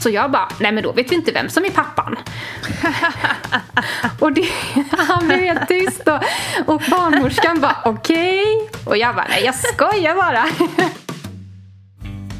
[0.00, 2.16] Så jag bara, nej men då vet vi inte vem som är pappan.
[4.18, 4.44] och det,
[4.90, 6.22] han blev helt tyst och,
[6.74, 8.44] och barnmorskan bara, okej.
[8.44, 8.82] Okay.
[8.84, 10.44] Och jag bara, nej jag skojar bara.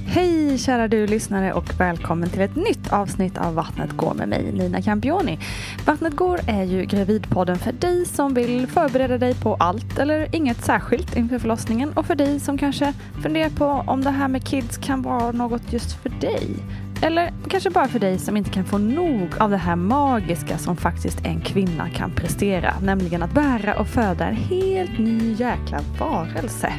[0.06, 4.52] Hej kära du lyssnare och välkommen till ett nytt avsnitt av Vattnet går med mig
[4.52, 5.38] Nina Campioni.
[5.86, 10.64] Vattnet går är ju gravidpodden för dig som vill förbereda dig på allt eller inget
[10.64, 14.78] särskilt inför förlossningen och för dig som kanske funderar på om det här med kids
[14.78, 16.56] kan vara något just för dig.
[17.02, 20.76] Eller kanske bara för dig som inte kan få nog av det här magiska som
[20.76, 22.74] faktiskt en kvinna kan prestera.
[22.82, 26.72] Nämligen att bära och föda en helt ny jäkla varelse.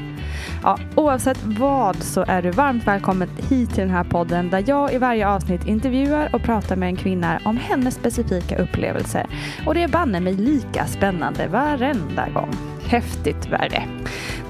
[0.64, 4.94] Ja, oavsett vad så är du varmt välkommen hit till den här podden där jag
[4.94, 9.26] i varje avsnitt intervjuar och pratar med en kvinna om hennes specifika upplevelser.
[9.66, 12.56] Och det är banne mig lika spännande varenda gång
[12.92, 13.84] häftigt värre.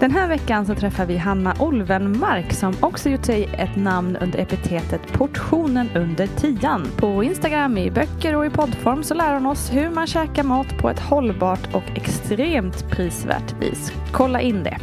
[0.01, 4.39] Den här veckan så träffar vi Hanna Olvenmark som också gjort sig ett namn under
[4.39, 6.87] epitetet Portionen under tian.
[6.97, 10.77] På Instagram, i böcker och i poddform så lär hon oss hur man käkar mat
[10.77, 13.93] på ett hållbart och extremt prisvärt vis.
[14.11, 14.77] Kolla in det.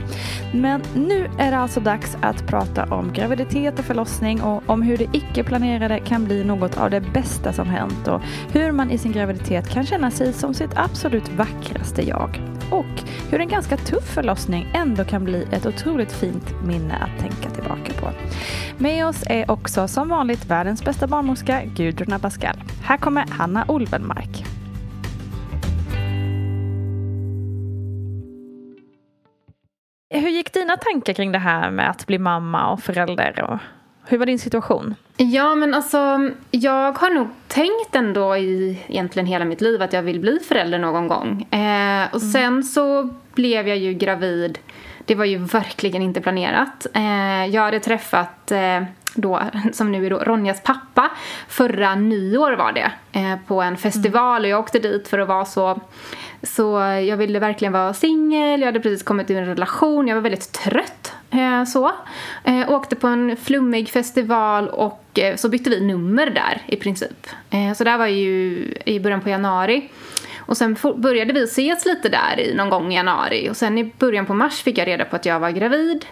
[0.54, 4.96] Men nu är det alltså dags att prata om graviditet och förlossning och om hur
[4.96, 8.20] det icke-planerade kan bli något av det bästa som hänt och
[8.52, 12.57] hur man i sin graviditet kan känna sig som sitt absolut vackraste jag.
[12.70, 17.50] Och hur en ganska tuff förlossning ändå kan bli ett otroligt fint minne att tänka
[17.50, 18.10] tillbaka på.
[18.78, 22.56] Med oss är också som vanligt världens bästa barnmorska Gudrun Abascal.
[22.82, 24.44] Här kommer Hanna Olvenmark.
[30.10, 33.42] Hur gick dina tankar kring det här med att bli mamma och förälder?
[33.42, 33.58] Och
[34.10, 34.94] hur var din situation?
[35.16, 40.02] Ja, men alltså jag har nog tänkt ändå i egentligen hela mitt liv att jag
[40.02, 41.42] vill bli förälder någon gång.
[41.50, 42.32] Eh, och mm.
[42.32, 44.58] sen så blev jag ju gravid.
[45.04, 46.86] Det var ju verkligen inte planerat.
[46.94, 48.82] Eh, jag hade träffat eh,
[49.14, 51.10] då, som nu är då Ronjas pappa,
[51.48, 55.44] förra nyår var det, eh, på en festival och jag åkte dit för att vara
[55.44, 55.80] så
[56.42, 56.78] så
[57.08, 60.52] jag ville verkligen vara singel, jag hade precis kommit ur en relation, jag var väldigt
[60.52, 61.07] trött.
[61.30, 61.92] Eh, så.
[62.44, 67.26] Eh, åkte på en flummig festival och eh, så bytte vi nummer där i princip.
[67.50, 69.88] Eh, så det här var ju i början på januari.
[70.38, 73.92] Och sen började vi ses lite där i någon gång i januari och sen i
[73.98, 76.06] början på mars fick jag reda på att jag var gravid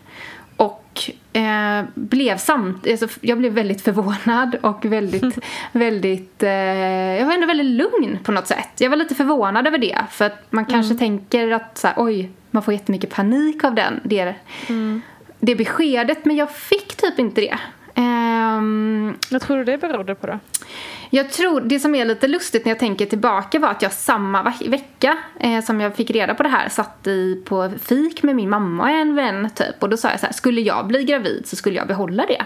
[0.57, 5.39] och eh, blev samt, alltså, jag blev väldigt förvånad och väldigt,
[5.73, 8.69] väldigt, eh, jag var ändå väldigt lugn på något sätt.
[8.79, 12.31] Jag var lite förvånad över det för att man kanske tänker att så här, oj,
[12.51, 14.35] man får jättemycket panik av den, det,
[15.41, 17.59] det beskedet men jag fick typ inte det.
[17.97, 20.39] Ehm, Vad tror du det berodde på då?
[21.11, 24.43] jag tror, det som är lite lustigt när jag tänker tillbaka var att jag samma
[24.43, 28.37] ve- vecka eh, som jag fick reda på det här satt i på fik med
[28.37, 29.83] min mamma och en vän typ.
[29.83, 32.45] Och då sa jag så här, skulle jag bli gravid så skulle jag behålla det.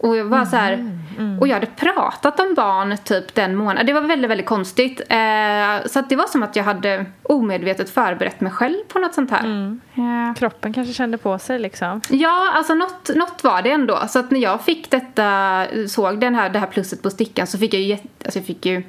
[0.00, 1.00] Och jag var så här,
[1.40, 3.86] och jag hade pratat om barn typ den månaden.
[3.86, 5.00] Det var väldigt, väldigt konstigt.
[5.08, 9.14] Eh, så att det var som att jag hade omedvetet förberett mig själv på något
[9.14, 9.76] sånt här.
[9.94, 12.00] Eh, Kroppen kanske kände på sig liksom.
[12.08, 13.98] Ja, alltså något, något var det ändå.
[14.08, 17.58] Så att när jag fick detta, såg den här, det här plusset på stickan så
[17.58, 18.82] fick jag ju, alltså jag fick ju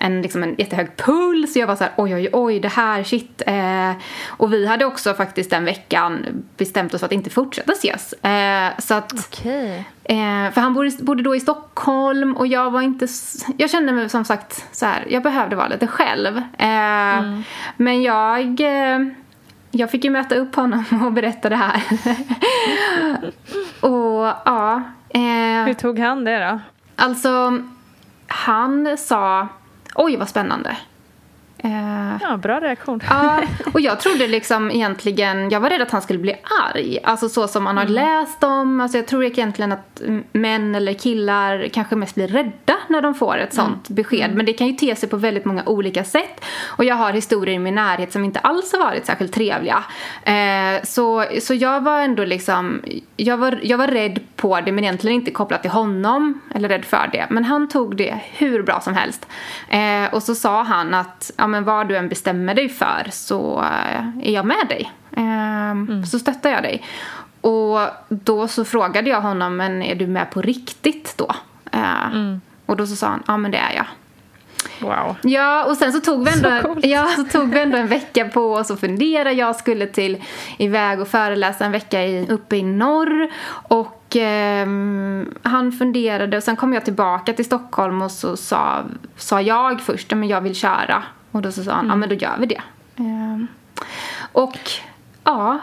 [0.00, 1.56] en, liksom en jättehög puls.
[1.56, 3.42] Jag var så här, oj, oj, oj, det här, shit.
[3.46, 3.92] Eh,
[4.28, 8.12] och vi hade också faktiskt den veckan bestämt oss för att inte fortsätta ses.
[8.12, 9.84] Eh, så att, Okej.
[10.04, 13.06] eh, för han bodde, bodde då i Stockholm och jag var inte,
[13.56, 16.36] jag kände mig som sagt så här, jag behövde vara lite själv.
[16.58, 17.38] Eh,
[17.76, 18.98] Men jag, eh,
[19.70, 21.82] jag fick ju möta upp honom och berätta det här.
[23.80, 26.58] och ja, eh, Hur tog han det då?
[26.96, 27.58] alltså
[28.26, 29.48] han sa,
[29.98, 30.76] oj vad spännande.
[31.58, 33.00] Eh, Ja, bra reaktion.
[33.08, 33.40] Ja,
[33.72, 36.34] och jag trodde liksom egentligen, jag var rädd att han skulle bli
[36.74, 36.98] arg.
[37.04, 40.92] Alltså så som man har läst om, alltså jag tror egentligen att mm, män eller
[40.94, 44.34] killar kanske mest blir rädda när de får ett sånt besked.
[44.34, 46.44] Men det kan ju te sig på väldigt många olika sätt.
[46.66, 49.84] Och jag har historier i min närhet som inte alls har varit särskilt trevliga.
[50.22, 52.82] Eh, så, så jag var ändå liksom,
[53.16, 56.84] jag var, jag var rädd på det men egentligen inte kopplat till honom, eller rädd
[56.84, 57.26] för det.
[57.30, 59.26] Men han tog det hur bra som helst.
[59.68, 64.28] Eh, och så sa han att, men vad du än bestämmer dig för så eh,
[64.28, 64.92] är jag med dig.
[65.16, 66.84] Eh, Så stöttar jag dig.
[67.40, 67.78] Och
[68.08, 71.30] då så frågade jag honom, men är du med på riktigt då?
[71.72, 72.36] Eh,
[72.66, 73.86] Och då så sa han, ja men det är jag.
[74.80, 75.16] Wow.
[75.22, 76.84] Ja, och sen så tog vi ändå, Så coolt.
[76.86, 79.32] ja, så tog vi ändå en vecka på oss att fundera.
[79.32, 80.24] Jag skulle till
[80.58, 83.28] iväg och föreläsa en vecka i, uppe i norr.
[83.68, 88.82] Och ehm, han funderade och sen kom jag tillbaka till Stockholm och så sa,
[89.16, 91.02] sa jag först, men jag vill köra.
[91.38, 92.60] Och då så sa han, ja men då gör vi det.
[92.96, 93.46] Ehm,
[94.32, 94.58] och
[95.24, 95.58] ja,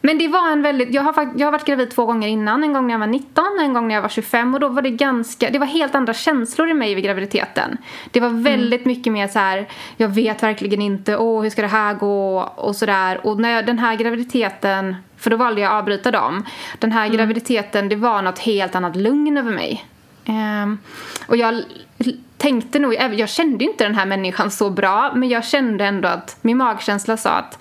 [0.00, 2.64] men det var en väldigt, jag har, jag har varit gravid två gånger innan.
[2.64, 4.54] En gång när jag var 19 och en gång när jag var 25.
[4.54, 7.76] Och då var det ganska, det var helt andra känslor i mig vid graviditeten.
[8.10, 11.68] Det var väldigt mycket mer så här, jag vet verkligen inte, åh hur ska det
[11.68, 13.26] här gå och sådär.
[13.26, 16.44] Och när jag, den här graviditeten, för då valde jag att avbryta dem.
[16.78, 19.84] Den här graviditeten, det var något helt annat lugn över mig.
[20.24, 20.78] Ehm,
[21.26, 21.62] och jag
[22.40, 26.36] tänkte nog, jag kände inte den här människan så bra, men jag kände ändå att
[26.40, 27.58] min magkänsla sa att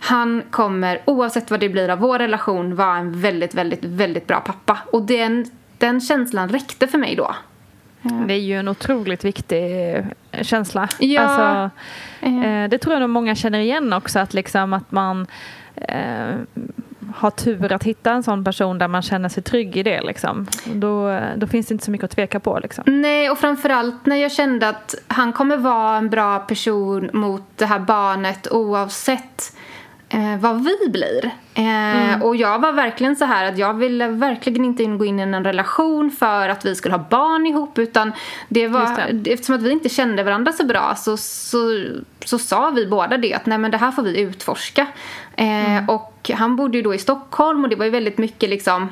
[0.00, 4.40] han kommer, oavsett vad det blir av vår relation, vara en väldigt, väldigt, väldigt bra
[4.40, 4.78] pappa.
[4.92, 5.46] Och den,
[5.78, 7.34] den känslan räckte för mig då.
[8.02, 10.04] Det är ju en otroligt viktig eh,
[10.42, 10.88] känsla.
[10.98, 11.20] Ja.
[11.20, 11.70] Alltså,
[12.26, 14.18] eh, det tror jag nog många känner igen också.
[14.18, 15.26] Att, liksom att man
[15.74, 16.34] eh,
[17.16, 20.02] har tur att hitta en sån person där man känner sig trygg i det.
[20.02, 20.46] Liksom.
[20.64, 22.58] Då, då finns det inte så mycket att tveka på.
[22.62, 22.84] Liksom.
[22.86, 27.66] Nej, och framförallt när jag kände att han kommer vara en bra person mot det
[27.66, 29.52] här barnet oavsett
[30.10, 31.30] eh, vad vi blir.
[31.54, 35.22] Eh, Och jag var verkligen så här att jag ville verkligen inte gå in i
[35.22, 38.12] en relation för att vi skulle ha barn ihop utan
[38.48, 39.32] det var, det.
[39.32, 41.84] eftersom att vi inte kände varandra så bra så, så,
[42.24, 44.86] så sa vi båda det att nej men det här får vi utforska.
[45.36, 48.88] Eh, Och han bodde ju då i Stockholm och det var ju väldigt mycket liksom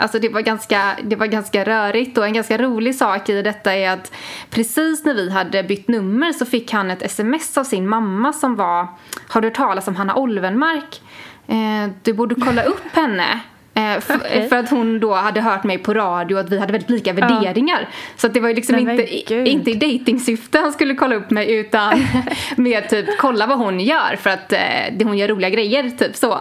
[0.00, 3.74] Alltså det var, ganska, det var ganska rörigt och en ganska rolig sak i detta
[3.74, 4.12] är att
[4.50, 8.56] precis när vi hade bytt nummer så fick han ett sms av sin mamma som
[8.56, 8.86] var
[9.28, 11.02] Har du hört talas om Hanna Olvenmark?
[11.46, 13.40] Eh, du borde kolla upp henne.
[13.78, 14.48] Eh, Okej.
[14.48, 17.12] För att hon då hade hört mig på radio och att vi hade väldigt lika
[17.12, 17.88] värderingar.
[18.16, 19.48] Så att det var ju liksom Nej, inte, gud.
[19.48, 22.06] inte i dejtingsyfte han skulle kolla upp mig utan
[22.56, 24.58] med typ kolla vad hon gör för att eh,
[25.04, 26.38] hon gör roliga grejer, typ så.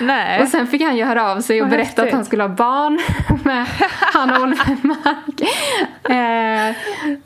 [0.00, 0.42] Nej.
[0.42, 2.04] Och sen fick han ju höra av sig och Vad berätta häftigt.
[2.04, 3.00] att han skulle ha barn
[3.44, 3.66] med
[4.00, 5.40] Hanna Olvenmark.
[6.10, 6.74] Eh,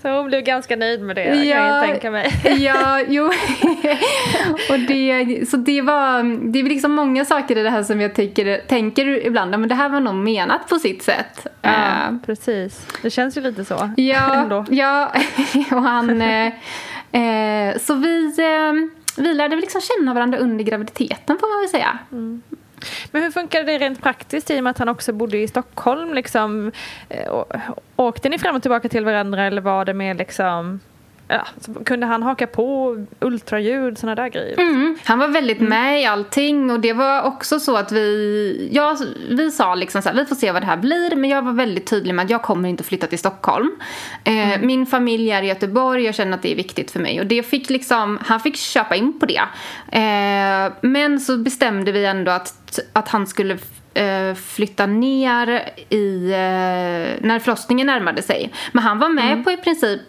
[0.03, 2.33] Så hon blev ganska nöjd med det kan jag tänka mig.
[2.59, 3.25] ja, jo.
[4.71, 6.23] och det, så det var,
[6.53, 9.75] det är liksom många saker i det här som jag tänker, tänker ibland, men det
[9.75, 11.47] här var nog menat på sitt sätt.
[11.63, 12.87] Ja, Eh, precis.
[13.03, 13.91] Det känns ju lite så.
[13.97, 15.13] Ja, ja
[15.73, 16.23] och han...
[16.23, 16.47] Eh,
[17.13, 18.73] eh, så vi, eh,
[19.17, 21.99] vi lärde liksom känna varandra under graviditeten får man väl säga.
[23.11, 26.15] Men hur funkade det rent praktiskt i och med att han också bodde i Stockholm?
[26.15, 26.73] Liksom,
[27.09, 27.45] eh,
[27.97, 30.81] åkte ni fram och tillbaka till varandra eller var det mer liksom
[31.31, 31.47] ja,
[31.85, 34.61] kunde han haka på ultraljud, sådana där grejer?
[34.61, 34.99] Mm.
[35.05, 38.97] Han var väldigt med i allting och det var också så att vi, ja,
[39.31, 41.53] vi sa liksom så här, vi får se vad det här blir men jag var
[41.53, 43.71] väldigt tydlig med att jag kommer inte flytta till Stockholm.
[44.25, 47.27] Eh, Min familj är i Göteborg, jag känner att det är viktigt för mig och
[47.27, 49.43] det fick liksom, han fick köpa in på det.
[49.93, 53.59] Eh, men så bestämde vi ändå att, att han skulle
[53.95, 58.53] eh, flytta ner i, eh, när förlossningen närmade sig.
[58.73, 60.01] Men han var med på i princip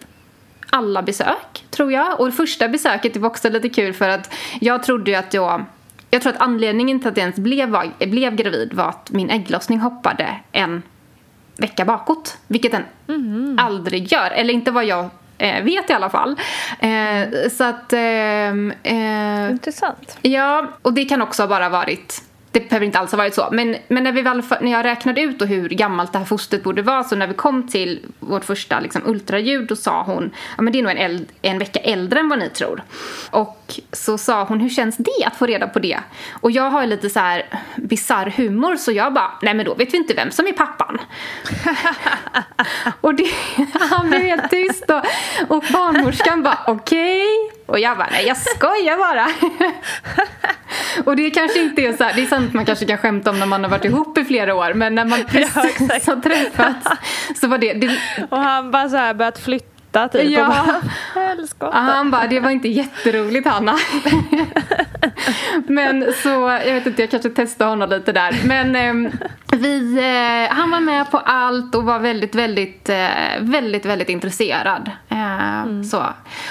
[0.71, 2.19] alla besök, tror jag.
[2.19, 5.33] Och det första besöket det var också lite kul för att jag trodde ju att
[5.33, 5.65] jag...
[6.13, 9.79] Jag tror att anledningen till att jag ens blev, blev gravid var att min ägglossning
[9.79, 10.83] hoppade en
[11.57, 12.37] vecka bakåt.
[12.47, 12.83] Vilket den
[13.59, 14.31] aldrig gör.
[14.31, 16.39] Eller inte vad jag eh, vet i alla fall.
[16.79, 17.93] Eh, så att...
[17.93, 20.17] ehm, eh, Intressant.
[20.21, 23.50] Ja, och det kan också ha bara varit det behöver inte alls ha varit så.
[23.51, 26.63] Men, men när, vi väl, när jag räknade ut då hur gammalt det här fostret
[26.63, 30.63] borde vara så när vi kom till vårt första liksom, ultraljud då sa hon ja
[30.63, 32.84] men det är nog en, eld, en vecka äldre än vad ni tror.
[33.29, 36.00] Och så sa hon hur känns det att få reda på det?
[36.31, 39.93] Och jag har lite så här bizarr humor så jag bara nej men då vet
[39.93, 40.98] vi inte vem som är pappan.
[43.01, 43.29] och det,
[43.89, 45.05] han blev helt tyst och,
[45.55, 47.50] och barnmorskan bara okej.
[47.71, 49.27] Och jag bara nej jag skojar bara.
[51.05, 53.39] Och det kanske inte är så här, det är sant man kanske kan skämta om
[53.39, 56.07] när man har varit ihop i flera år men när man precis exakt.
[56.07, 56.87] har träffats
[57.41, 57.97] så var det, det
[58.29, 60.29] Och han bara så här börjat flytta typ.
[60.29, 60.41] Ja.
[60.41, 60.53] Och
[61.60, 63.75] bara, han bara, det var inte jätteroligt Hanna.
[65.67, 66.29] men så,
[66.65, 68.36] jag vet inte, jag kanske testade honom lite där.
[68.45, 69.12] Men ehm,
[69.51, 73.07] vi, eh, han var med på allt och var väldigt, väldigt, eh,
[73.39, 74.91] väldigt, väldigt intresserad.
[75.10, 76.03] Eh, så.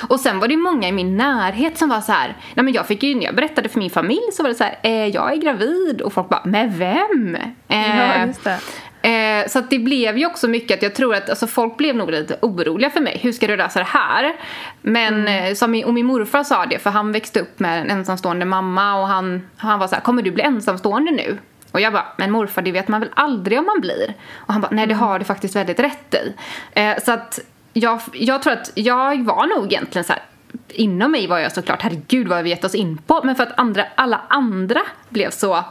[0.09, 2.87] Och sen var det många i min närhet som var så här, nej men jag
[2.87, 5.33] fick ju, när jag berättade för min familj så var det så här, eh, jag
[5.33, 7.37] är gravid och folk bara, med vem?
[7.69, 8.59] Eh, Ja, just det.
[9.03, 12.11] Eh, så det blev ju också mycket att jag tror att alltså, folk blev nog
[12.11, 13.19] lite oroliga för mig.
[13.23, 14.37] Hur ska du lösa det här?
[14.83, 17.91] Men eh, som min, och min morfar sa det för han växte upp med en
[17.91, 21.39] ensamstående mamma och han, han var så här, kommer du bli ensamstående nu?
[21.73, 24.15] Och jag bara, men morfar det vet man väl aldrig om man blir?
[24.33, 26.35] Och han bara, nej det har du faktiskt väldigt rätt i.
[26.73, 27.41] Eh, så att
[27.73, 30.23] jag, jag tror att jag var nog egentligen så här
[30.69, 33.21] Inom mig var jag såklart, herregud vad har vi gett oss in på?
[33.25, 35.65] Men för att andra, alla andra blev så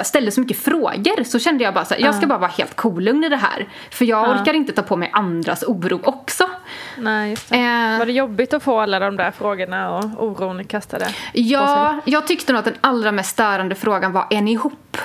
[0.00, 2.50] här, ställde så mycket frågor så kände jag bara så här, jag ska bara vara
[2.50, 3.68] helt kolugn i det här.
[3.90, 6.50] För jag orkar inte ta på mig andras oro också.
[6.98, 7.56] Nej, just det.
[7.56, 7.98] Eh.
[7.98, 11.06] Var det jobbigt att få alla de där frågorna och oron kastade?
[11.32, 14.96] Ja, jag tyckte nog att den allra mest störande frågan var, är ni ihop?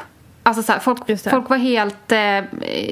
[0.43, 2.11] Alltså så här, folk, folk var helt...
[2.11, 2.43] Eh,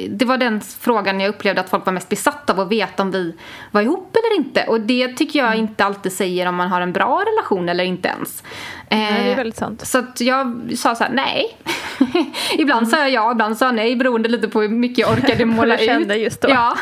[0.10, 3.12] det var den frågan jag upplevde att folk var mest besatta av att veta om
[3.12, 3.36] vi
[3.72, 4.64] var ihop eller inte.
[4.64, 5.52] Och det tycker Mm.
[5.52, 8.44] jag inte alltid säger om man har en bra relation eller inte ens.
[8.90, 9.88] Nej, det är Eh, väldigt sant.
[9.88, 11.58] Så att jag sa så här, nej.
[12.58, 15.46] ibland sa jag ja, ibland sa jag nej beroende lite på hur mycket jag orkade
[15.46, 16.22] måla kände ut.
[16.24, 16.50] just då.
[16.50, 16.78] Ja.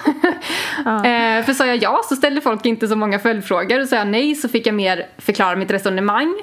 [0.86, 4.08] Eh, för sa jag ja så ställde folk inte så många följdfrågor och sa jag
[4.08, 6.36] nej så fick jag mer förklara mitt resonemang.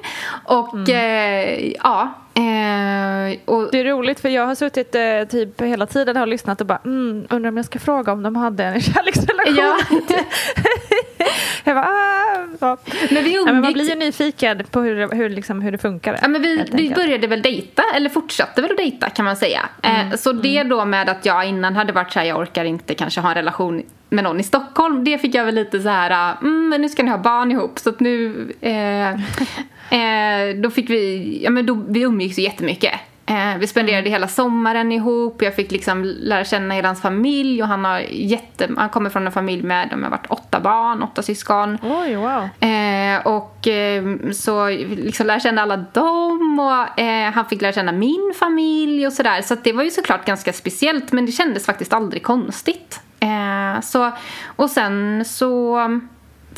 [0.45, 0.91] Och Mm.
[0.91, 2.15] eh, ja.
[2.35, 6.61] Eh, och, Det är roligt för jag har suttit eh, typ hela tiden och lyssnat
[6.61, 9.57] och bara mm, undrar om jag ska fråga om de hade en kärleksrelation.
[9.57, 9.77] ja.
[11.65, 12.77] Jag bara, ah, så.
[13.15, 15.73] Men vi Ja, men man umgicks blir ju nyfiken på hur, det- hur, liksom, hur
[15.73, 16.19] det funkar.
[16.23, 19.61] Ja, men vi, vi började väl dejta, eller fortsatte väl att dejta kan man säga.
[19.83, 22.65] Mm, Eh, så det då med att jag innan hade varit så här, jag orkar
[22.65, 25.05] inte kanske ha en relation med någon i Stockholm.
[25.05, 27.79] Det fick jag väl lite så här, mm, men nu ska ni ha barn ihop.
[27.79, 29.09] Så att nu, eh,
[30.01, 32.93] eh, då fick vi, ja men då, vi umgicks ju jättemycket.
[33.27, 37.69] Eh, vi spenderade hela sommaren ihop, jag fick liksom lära känna hela hans familj och
[37.69, 41.23] han har jätte, han kommer från en familj med, de har varit åtta barn, åtta
[41.23, 41.79] syskon.
[41.83, 42.49] Oj, wow.
[42.71, 47.93] Eh, och eh, så liksom lär känna alla dem och eh, han fick lära känna
[47.93, 49.43] min familj och sådär.
[49.43, 53.01] Så att det var ju såklart ganska speciellt men det kändes faktiskt aldrig konstigt.
[53.21, 54.13] Eh, så,
[54.47, 55.79] och sen så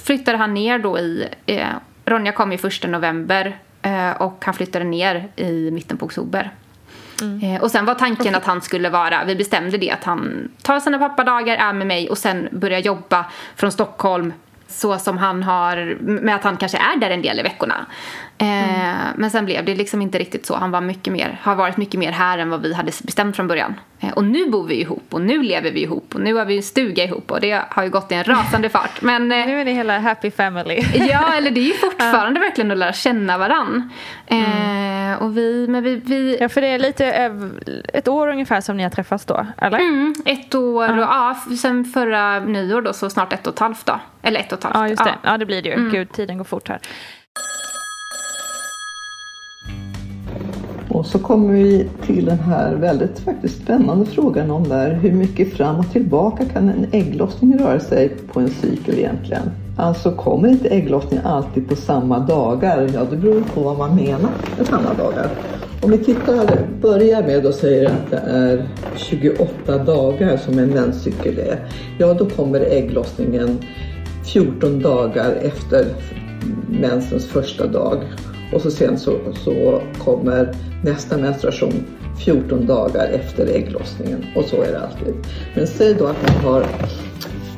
[0.04, 1.66] flyttade han ner då i, eh,
[2.04, 3.58] Ronja kom ju första november
[4.18, 6.52] och han flyttade ner i mitten på oktober.
[7.42, 10.80] Eh, och sen var tanken att han skulle vara, vi bestämde det att han tar
[10.80, 13.26] sina pappadagar, är med mig och sen börjar jobba
[13.56, 14.32] från Stockholm
[14.68, 17.86] så som han har, med att han kanske är där en del i veckorna.
[18.38, 18.46] Eh,
[19.16, 20.56] Men sen blev det liksom inte riktigt så.
[20.56, 23.48] Han var mycket mer, har varit mycket mer här än vad vi hade bestämt från
[23.48, 23.74] början.
[24.00, 26.56] Eh, och nu bor vi ihop och nu lever vi ihop och nu har vi
[26.56, 29.02] en stuga ihop och det har ju gått i en rasande fart.
[29.02, 30.80] Men eh, Nu är ni hela happy family.
[31.10, 33.90] Ja, eller det är ju fortfarande verkligen att lära känna varann.
[34.26, 37.06] Eh, och vi, men vi, vi Ja, för det är lite
[37.94, 39.78] ett år ungefär som ni har träffats då, eller?
[39.78, 43.86] Mm, ett år och ja, sen förra nyår då så snart ett och ett halvt
[43.86, 44.00] då.
[44.22, 44.76] Eller ett och ett halvt.
[44.76, 45.14] Ja, just det.
[45.22, 45.90] Ja, det blir det ju.
[45.90, 46.78] Gud, tiden går fort här.
[50.94, 55.52] Och så kommer vi till den här väldigt faktiskt spännande frågan om där hur mycket
[55.52, 59.50] fram och tillbaka kan en ägglossning röra sig på en cykel egentligen?
[59.78, 62.90] Alltså kommer inte ägglossningen alltid på samma dagar?
[62.94, 65.30] Ja, det beror på vad man menar med samma dagar.
[65.82, 71.38] Om vi tittar, börjar med och säger att det är 28 dagar som en menscykel
[71.38, 71.58] är.
[71.98, 73.58] Ja, då kommer ägglossningen
[74.24, 75.86] 14 dagar efter
[76.68, 77.98] mensens första dag.
[78.54, 81.72] Och så sen så, så kommer nästa menstruation
[82.24, 84.26] 14 dagar efter ägglossningen.
[84.36, 85.14] Och så är det alltid.
[85.54, 86.66] Men säg då att man har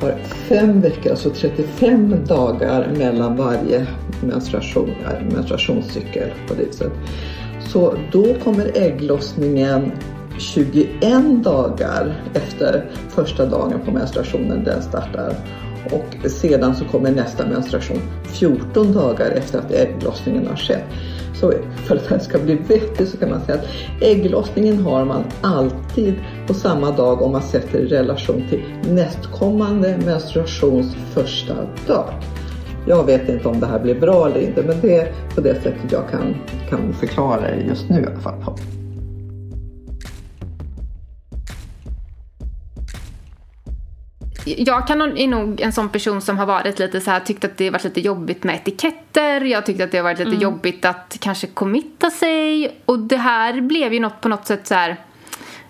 [0.00, 3.86] har fem veckor, alltså 35 dagar mellan varje
[4.20, 6.92] menstruation, eh, menstruationscykel på det viset.
[7.68, 9.92] Så då kommer ägglossningen
[10.38, 15.34] 21 dagar efter första dagen på menstruationen den startar.
[15.92, 20.84] Och sedan så kommer nästa menstruation 14 dagar efter att ägglossningen har skett.
[21.34, 23.66] Så för att det ska bli vettigt så kan man säga att
[24.00, 26.14] ägglossningen har man alltid
[26.46, 28.62] på samma dag om man sätter i relation till
[28.94, 31.54] nästkommande menstruations första
[31.86, 32.08] dag.
[32.88, 35.54] Jag vet inte om det här blir bra eller inte men det är på det
[35.54, 36.34] sättet jag kan,
[36.70, 38.58] kan förklara det just nu i alla fall.
[44.46, 47.56] Jag kan, är nog en sån person som har varit lite så här, tyckt att
[47.56, 49.40] det varit lite jobbigt med etiketter.
[49.40, 50.42] Jag tyckte att det har varit lite mm.
[50.42, 52.76] jobbigt att kanske committa sig.
[52.84, 54.96] Och det här blev ju något, på något sätt så här,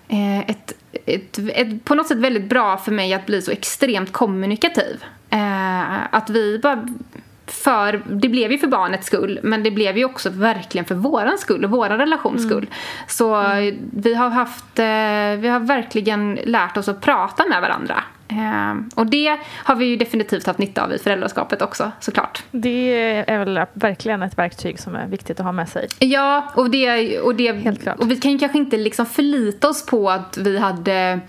[0.07, 0.73] eh, ett,
[1.05, 5.03] ett, ett, på något sätt väldigt bra för mig att bli så extremt kommunikativ.
[5.29, 6.87] Eh, att vi bara
[7.47, 11.37] för, det blev ju för barnets skull men det blev ju också verkligen för våran
[11.37, 12.49] skull och våran relations mm.
[12.49, 12.69] skull.
[13.07, 13.77] Så mm.
[13.93, 18.03] vi har haft, eh, vi har verkligen lärt oss att prata med varandra.
[18.27, 22.43] Eh, och det har vi ju definitivt haft nytta av i föräldraskapet också såklart.
[22.51, 22.93] Det
[23.27, 25.87] är väl verkligen ett verktyg som är viktigt att ha med sig.
[25.99, 27.99] Ja, och, det, och, det, Helt klart.
[27.99, 31.19] och vi kan ju kanske inte liksom förlita oss på att vi hade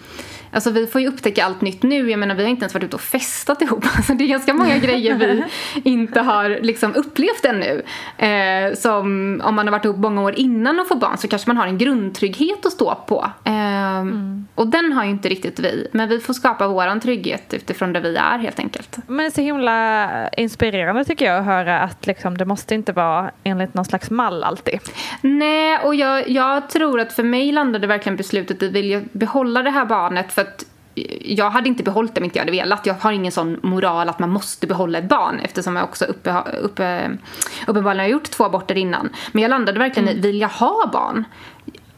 [0.53, 2.11] Alltså vi får ju upptäcka allt nytt nu.
[2.11, 3.85] Jag menar vi har inte ens varit ute och festat ihop.
[3.99, 5.45] Alltså det är ganska många grejer vi
[5.91, 7.83] inte har liksom upplevt ännu.
[8.19, 9.05] Eh, som
[9.45, 11.67] om man har varit ihop många år innan och får barn så kanske man har
[11.67, 13.31] en grundtrygghet att stå på.
[13.45, 14.47] Eh, mm.
[14.55, 15.89] Och den har ju inte riktigt vi.
[15.93, 18.99] Men vi får skapa våran trygghet utifrån där vi är helt enkelt.
[19.07, 22.93] Men det är så himla inspirerande tycker jag att höra att liksom, det måste inte
[22.93, 24.81] vara enligt någon slags mall alltid.
[25.21, 29.63] Nej, och jag, jag tror att för mig landade verkligen beslutet i vill jag behålla
[29.63, 30.65] det här barnet för att
[31.25, 32.87] jag hade inte behållit det om inte jag hade velat.
[32.87, 36.43] Jag har ingen sån moral att man måste behålla ett barn eftersom jag också uppe,
[36.63, 37.11] uppe,
[37.67, 39.09] uppenbarligen har gjort två aborter innan.
[39.33, 40.19] Men jag landade verkligen mm.
[40.19, 41.25] i, vill jag ha barn?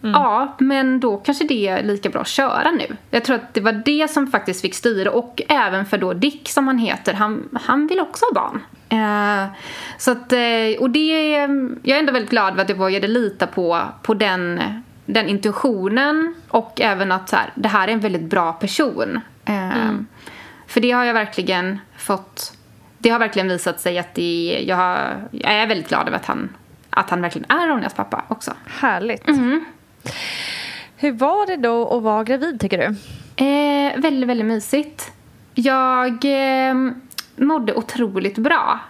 [0.03, 0.13] Mm.
[0.13, 2.97] Ja, men då kanske det är lika bra att köra nu.
[3.11, 6.49] Jag tror att det var det som faktiskt fick styra och även för då Dick
[6.49, 8.63] som han heter, han, han vill också ha barn.
[8.89, 9.53] Eh,
[9.99, 11.37] så att, eh, och det,
[11.83, 14.61] jag är ändå väldigt glad för att jag vågade lita på, på den
[15.13, 19.21] den intuitionen och även att så här, det här är en väldigt bra person.
[19.45, 20.07] Eh, mm.
[20.67, 22.53] För det har jag verkligen fått,
[22.99, 26.27] det har verkligen visat sig att det, jag, har, jag är väldigt glad över att
[26.27, 26.49] han,
[26.91, 28.53] att han verkligen är Ronjas pappa också.
[28.67, 29.29] Härligt.
[29.29, 29.65] Mm.
[30.97, 32.85] Hur var det då att vara gravid tycker du?
[33.45, 35.13] Eh, väldigt, väldigt mysigt.
[35.55, 36.75] Jag eh,
[37.37, 38.81] mådde otroligt bra.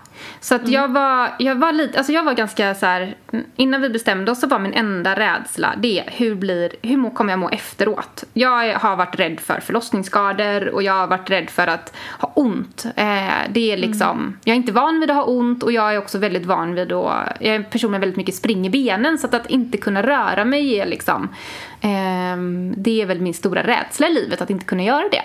[0.42, 0.72] Så att mm.
[0.72, 3.14] jag var, jag var lite, alltså jag var ganska så här,
[3.56, 7.38] innan vi bestämde oss så var min enda rädsla det hur blir, hur kommer jag
[7.38, 8.24] må efteråt?
[8.32, 12.86] Jag har varit rädd för förlossningsskador och jag har varit rädd för att ha ont.
[12.96, 14.38] Eh, det är liksom, mm.
[14.44, 16.92] jag är inte van vid att ha ont och jag är också väldigt van vid
[16.92, 19.78] att, jag är en person med väldigt mycket spring i benen så att, att inte
[19.78, 21.28] kunna röra mig är liksom,
[21.80, 22.36] eh,
[22.76, 25.22] det är väl min stora rädsla i livet att inte kunna göra det.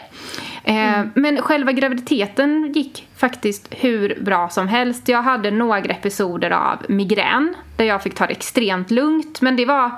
[0.68, 1.12] Eh, mm.
[1.16, 5.08] Men själva graviditeten gick faktiskt hur bra som helst.
[5.08, 9.42] Jag hade några episoder av migrän där jag fick ta det extremt lugnt.
[9.42, 9.92] Men det var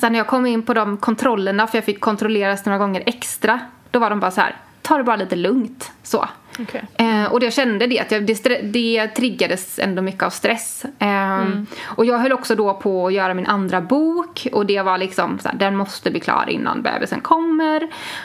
[0.00, 3.60] sen när jag kom in på de kontrollerna, för jag fick kontrolleras några gånger extra,
[3.90, 5.92] då var de bara så här, ta det bara lite lugnt.
[6.02, 6.28] Så.
[6.62, 6.80] Okay.
[6.96, 10.84] Eh, och jag kände det, att jag, det, det triggades ändå mycket av stress.
[10.98, 11.66] Eh, mm.
[11.82, 15.38] Och jag höll också då på att göra min andra bok och det var liksom
[15.38, 17.82] så här, den måste bli klar innan bebisen kommer.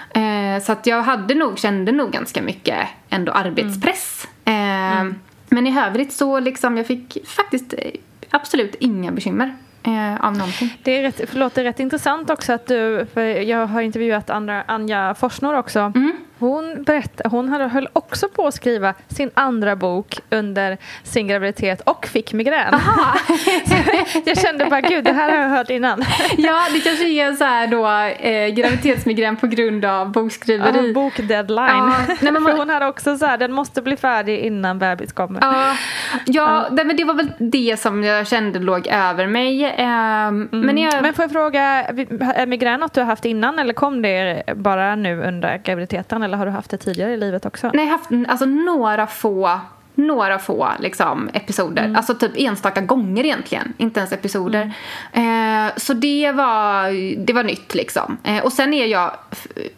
[0.09, 4.27] Eh, så att jag hade nog, kände nog ganska mycket ändå arbetspress.
[4.45, 4.97] Mm.
[4.97, 5.15] Mm.
[5.49, 7.73] Men i övrigt så liksom, jag fick faktiskt
[8.29, 10.77] absolut inga bekymmer eh, av någonting.
[10.83, 15.15] Det är rätt, låter rätt intressant också att du, för jag har intervjuat andra, Anja
[15.15, 15.79] Forsnor också.
[15.79, 16.13] Mm.
[16.39, 22.05] Hon, berättade, hon höll också på att skriva sin andra bok under sin graviditet och
[22.05, 22.73] fick migrän.
[24.25, 26.05] jag kände bara, gud, det här har jag hört innan.
[26.37, 27.87] ja, det kanske är så här då
[28.27, 30.87] eh, graviditetsmigrän på grund av bokskriveri.
[30.87, 31.67] Ja, bokdeadline.
[31.67, 32.57] Ja, nej, men man...
[32.57, 35.39] hon hade också så här, den måste bli färdig innan bebis kommer.
[35.41, 35.75] Ja,
[36.25, 36.83] ja, ja.
[36.83, 39.65] men det var väl det som jag kände låg över mig.
[39.65, 40.49] Eh, mm.
[40.51, 41.01] men, jag...
[41.01, 44.95] men får jag fråga, är migrän något du har haft innan eller kom det bara
[44.95, 46.23] nu under graviditeten?
[46.25, 47.71] Eller har du haft det tidigare i livet också?
[47.73, 49.59] Nej, jag har haft alltså, några få
[49.95, 51.83] några få liksom, episoder.
[51.83, 51.95] Mm.
[51.95, 53.73] Alltså typ enstaka gånger egentligen.
[53.77, 54.73] Inte ens episoder.
[55.11, 55.67] Mm.
[55.67, 56.91] Eh, så det var,
[57.25, 58.17] det var nytt liksom.
[58.23, 59.11] Eh, och sen är jag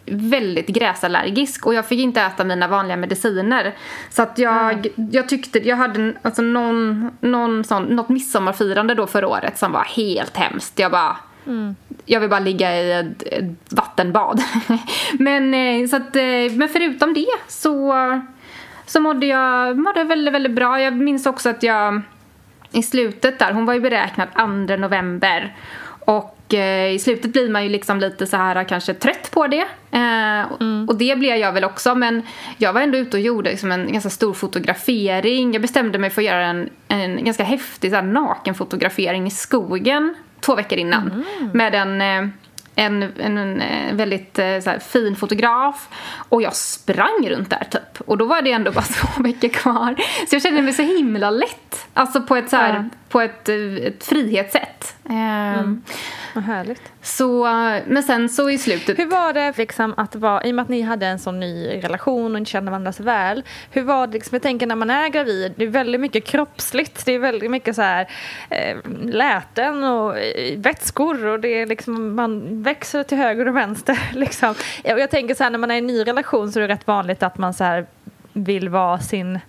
[0.06, 3.76] väldigt gräsallergisk och jag fick inte äta mina vanliga mediciner.
[4.10, 5.10] Så att jag, mm.
[5.12, 9.84] jag tyckte, jag hade alltså någon, någon sån, något midsommarfirande då förra året som var
[9.84, 10.80] helt hemskt.
[10.80, 11.76] Jag bara Mm.
[12.10, 14.44] Jag vill bara ligga i ett, ett vattenbad.
[15.20, 17.94] men, eh, så att, eh, men förutom det så
[18.86, 20.82] så mådde jag mådde väldigt, väldigt bra.
[20.82, 22.02] Jag minns också att jag
[22.72, 25.56] i slutet där, hon var ju beräknad 2 november
[26.00, 29.66] och eh, i slutet blir man ju liksom lite så här kanske trött på det.
[29.92, 30.86] Eh, mm.
[30.90, 32.22] Och det blev jag väl också men
[32.58, 35.54] jag var ändå ute och gjorde liksom en ganska stor fotografering.
[35.54, 40.16] Jag bestämde mig för att göra en, en ganska häftig så här, nakenfotografering i skogen
[40.40, 41.12] två veckor innan.
[41.12, 41.50] Mm.
[41.54, 42.30] Med en eh,
[42.80, 45.88] en, en, en eh, väldigt eh, här, fin fotograf
[46.30, 48.02] och jag sprang runt där typ.
[48.02, 48.82] Och då var det ändå bara
[49.16, 49.96] två veckor kvar.
[50.30, 51.88] Så jag kände mig så himla lätt.
[51.94, 52.90] Alltså på ett, så här, mm.
[53.10, 54.96] På ett, ett frihetssätt.
[55.10, 55.82] Mm.
[56.36, 56.82] Vad härligt.
[57.02, 57.44] Så,
[57.88, 59.00] men sen så i slutet...
[59.00, 61.68] Hur var det liksom att vara, i och med att ni hade en sån ny
[61.84, 63.44] relation och inte kände varandra så väl.
[63.72, 67.06] Hur var det liksom, jag tänker när man är gravid, det är väldigt mycket kroppsligt.
[67.06, 68.08] Det är väldigt mycket så här
[68.50, 74.00] eh, läten och eh, vätskor och det är liksom, man växer till höger och vänster
[74.14, 74.50] liksom.
[74.84, 76.74] Och jag tänker så här när man är i en ny relation så är det
[76.74, 77.86] rätt vanligt att man så här
[78.34, 79.40] vill vara sin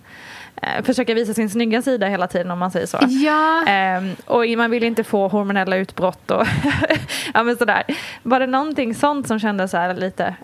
[0.61, 2.97] eh, försöka visa sin snygga sida hela tiden om man säger så.
[3.01, 3.67] Ja.
[3.67, 6.47] Eh, och man vill inte få hormonella utbrott och
[7.33, 7.83] ja men sådär.
[8.23, 10.35] Var det någonting sånt som kändes så här lite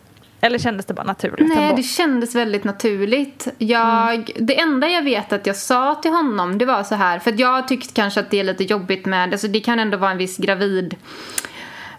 [0.41, 1.47] eller kändes det bara naturligt?
[1.47, 1.75] Nej, ändå?
[1.75, 3.47] det kändes väldigt naturligt.
[3.58, 4.25] Jag, mm.
[4.39, 7.67] Det enda jag vet att jag sa till honom det var så här, för jag
[7.67, 10.38] tyckte kanske att det är lite jobbigt med, alltså det kan ändå vara en viss
[10.38, 10.95] gravid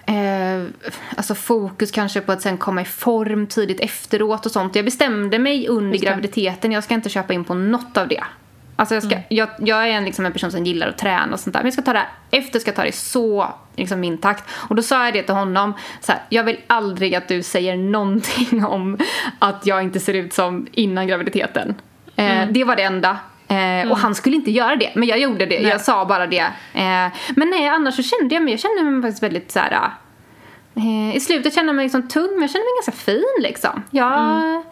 [0.06, 0.64] eh,
[1.16, 4.76] alltså fokus kanske på att sen komma i form tidigt efteråt och sånt.
[4.76, 8.24] Jag bestämde mig under graviditeten, jag ska inte köpa in på något av det.
[8.76, 9.24] Alltså jag, ska, mm.
[9.28, 11.60] jag, jag är en, liksom en person som gillar att träna och sånt där.
[11.60, 14.44] Men jag ska ta det efter ska jag ta det så liksom min takt.
[14.50, 15.74] Och då sa jag det till honom.
[16.00, 18.98] Så här, jag vill aldrig att du säger någonting om
[19.38, 21.74] att jag inte ser ut som innan graviditeten.
[22.16, 22.52] Eh, mm.
[22.52, 23.18] Det var det enda.
[23.48, 23.90] Eh, mm.
[23.90, 25.60] Och han skulle inte göra det, men jag gjorde det.
[25.60, 25.70] Nej.
[25.70, 26.52] Jag sa bara det.
[26.74, 29.90] Eh, men nej, annars så kände jag mig, jag kände mig faktiskt väldigt så här,
[30.74, 33.82] eh, I slutet kände jag mig liksom tung, men jag kände mig ganska fin liksom.
[33.90, 34.62] Jag, mm.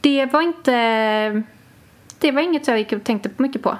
[0.00, 1.42] Det var inte...
[2.18, 3.76] Det var inget jag gick och tänkte mycket på.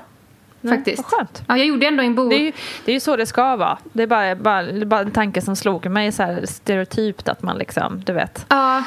[0.65, 1.03] Nej, faktiskt.
[1.03, 1.43] Vad skönt.
[1.49, 2.31] Ja, jag gjorde ändå en bok.
[2.31, 2.53] Det är ju,
[2.85, 3.79] det är ju så det ska vara.
[3.93, 7.59] Det är bara, bara, bara en tanke som slog mig så här stereotypt att man
[7.59, 8.83] liksom, du vet, ja.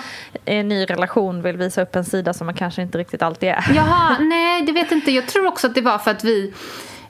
[0.46, 3.50] i en ny relation vill visa upp en sida som man kanske inte riktigt alltid
[3.50, 3.66] är.
[3.76, 5.12] Jaha, nej det vet inte.
[5.12, 6.54] Jag tror också att det var för att vi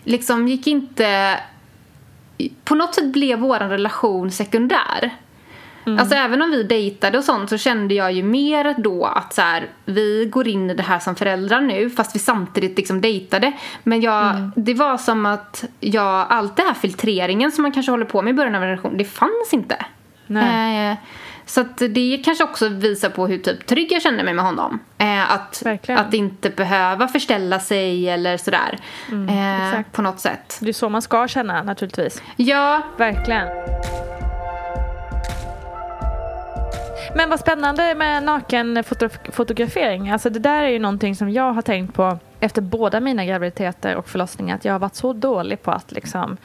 [0.03, 1.39] liksom gick inte...
[2.63, 5.11] På något sätt blev vår relation sekundär.
[5.87, 5.99] Mm.
[5.99, 9.41] Alltså även om vi dejtade och sånt så kände jag ju mer då att så
[9.41, 13.51] här, vi går in i det här som föräldrar nu fast vi samtidigt liksom dejtade.
[13.83, 14.51] Men jag, mm.
[14.55, 18.31] det var som att jag, allt det här filtreringen som man kanske håller på med
[18.31, 19.85] i början av en relation, det fanns inte.
[20.27, 20.91] Nej.
[20.91, 20.97] Eh,
[21.45, 24.79] så att det kanske också visar på hur typ trygg jag kände mig med honom.
[24.97, 28.77] Eh, att, att inte behöva förställa sig eller sådär.
[29.11, 30.57] Mm, eh, på något sätt.
[30.61, 32.21] Det är så man ska känna naturligtvis.
[32.35, 32.81] Ja.
[32.97, 33.47] Verkligen.
[37.15, 40.09] Men vad spännande med nakenfotografering.
[40.09, 43.95] Alltså det där är ju någonting som jag har tänkt på efter båda mina graviditeter
[43.95, 44.55] och förlossningar.
[44.55, 46.37] Att jag har varit så dålig på att liksom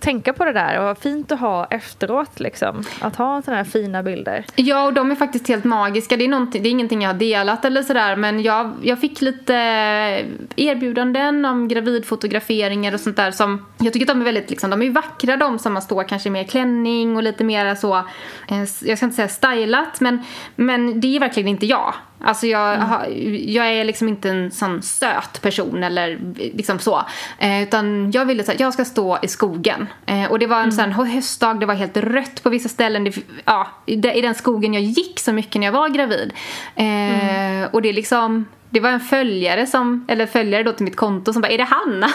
[0.00, 2.84] tänka på det där och vad fint att ha efteråt liksom.
[3.00, 4.44] Att ha sådana här fina bilder.
[4.56, 6.16] Ja och de är faktiskt helt magiska.
[6.16, 9.54] Det är, det är ingenting jag har delat eller sådär men jag, jag fick lite
[9.54, 14.70] eh, erbjudanden om gravidfotograferingar och sånt där som jag tycker att de är väldigt liksom,
[14.70, 18.58] de är vackra de som man står kanske mer klänning och lite mer så, eh,
[18.82, 20.24] jag ska inte säga stylat men,
[20.56, 21.94] men det är verkligen inte jag.
[22.22, 23.52] Alltså jag, mm.
[23.52, 27.02] jag är liksom inte en sån söt person eller liksom så.
[27.38, 29.86] Eh, utan jag ville att jag ska stå i skogen.
[30.06, 30.92] Eh, och det var en mm.
[30.92, 33.04] sån höstdag, det var helt rött på vissa ställen.
[33.04, 36.32] Det, ja, i, den skogen jag gick så mycket när jag var gravid.
[36.76, 37.68] Eh, mm.
[37.72, 41.32] Och det är liksom det var en följare som, eller följare då till mitt konto
[41.32, 42.10] som bara, är det Hanna?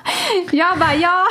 [0.50, 1.26] jag bara, ja.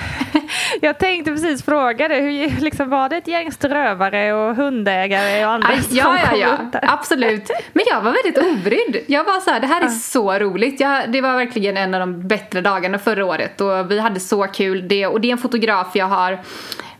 [0.80, 5.52] jag tänkte precis fråga dig, hur liksom, var det ett gäng strövare och hundägare och
[5.52, 6.36] andra Aj, som Ja, ja,
[6.72, 7.50] ja, absolut.
[7.72, 9.04] Men jag var väldigt obrydd.
[9.06, 10.80] Jag var så här, det här är så roligt.
[10.80, 14.46] Jag, det var verkligen en av de bättre dagarna förra året och vi hade så
[14.46, 14.88] kul.
[14.88, 16.38] Det, och det är en fotograf jag har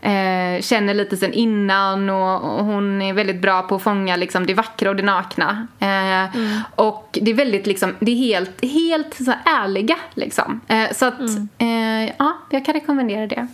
[0.01, 4.45] eh, känner lite sen innan och, och, hon är väldigt bra på att fånga liksom,
[4.45, 5.67] det vackra och det nakna.
[5.79, 6.59] Eh, mm.
[6.75, 10.61] Och det är väldigt liksom, det är helt, helt så ärliga liksom.
[10.67, 11.49] Eh, så att, mm.
[11.57, 13.47] Eh, ja, jag kan rekommendera det.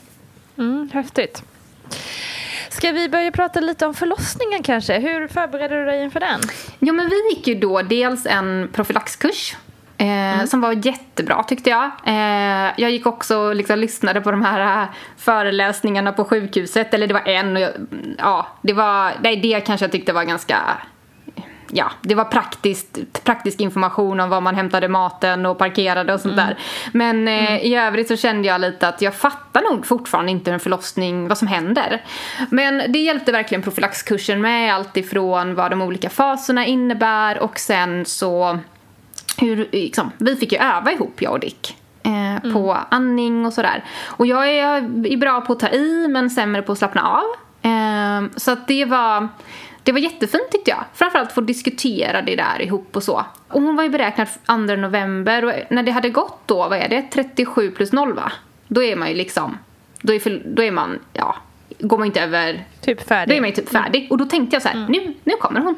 [0.58, 1.44] Mm, häftigt.
[2.70, 5.00] Ska vi börja prata lite om förlossningen kanske?
[5.00, 6.40] Hur förberedde du dig inför den?
[6.80, 9.56] Jo men vi gick ju då dels en profylaxkurs
[10.04, 11.92] Eh, Som var jättebra tyckte jag.
[12.06, 16.94] Eh, jag gick också och liksom lyssnade på de här eh, föreläsningarna på sjukhuset.
[16.94, 17.72] Eller det var en och jag,
[18.18, 20.58] ja, det var, nej, det kanske jag tyckte var ganska
[21.74, 26.36] ja, det var praktiskt, praktisk information om var man hämtade maten och parkerade och sånt
[26.36, 26.58] där.
[26.92, 30.60] Men eh, i övrigt så kände jag lite att jag fattar nog fortfarande inte en
[30.60, 32.02] förlossning, vad som händer.
[32.50, 38.06] Men det hjälpte verkligen profylaxkursen med allt ifrån vad de olika faserna innebär och sen
[38.06, 38.60] så
[39.38, 41.78] hur, liksom, vi fick ju öva ihop jag och Dick.
[42.04, 43.84] Eh, På andning och sådär.
[44.06, 47.24] Och jag är, är bra på att ta i men sämre på att slappna av.
[47.72, 49.28] Eh, så att det var,
[49.84, 50.84] det var jättefint tyckte jag.
[50.94, 53.26] Framförallt få diskutera det där ihop och så.
[53.48, 56.90] Och hon var ju beräknad 2 november och när det hade gått då, vad är
[56.90, 58.32] det, 37 plus 0 va?
[58.68, 59.58] Då är man ju liksom,
[60.02, 61.36] då är, för, då är man, ja,
[61.80, 63.38] går man inte över Typ då färdig.
[63.38, 64.08] är man ju typ färdig.
[64.12, 65.76] Och då tänkte jag så här, nu, nu kommer hon.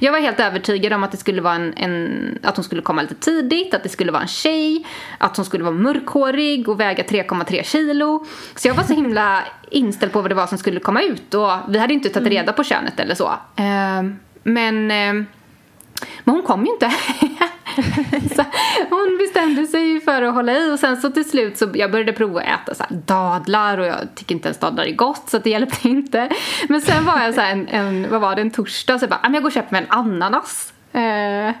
[0.00, 3.02] Jag var helt övertygad om att det skulle vara en, en, att hon skulle komma
[3.02, 4.86] lite tidigt, att det skulle vara en tjej,
[5.18, 8.26] att hon skulle vara mörkhårig och väga 3,3 kilo.
[8.54, 11.50] Så jag var så himla inställd på vad det var som skulle komma ut och
[11.68, 13.32] vi hade inte tagit reda på könet eller så.
[13.56, 15.26] Ehm, men, ehm,
[16.24, 16.92] men hon kom ju inte.
[18.36, 18.44] så
[18.90, 21.90] hon bestämde sig ju för att hålla i och sen så till slut så jag
[21.92, 25.38] började prova att äta så dadlar och jag tycker inte ens dadlar är gott så
[25.38, 26.30] det hjälpte inte.
[26.68, 29.20] Men sen var jag så en, en vad var det, en torsdag så jag bara,
[29.22, 30.72] "Ah, jag går och köper mig en ananas.
[30.92, 31.54] Eh,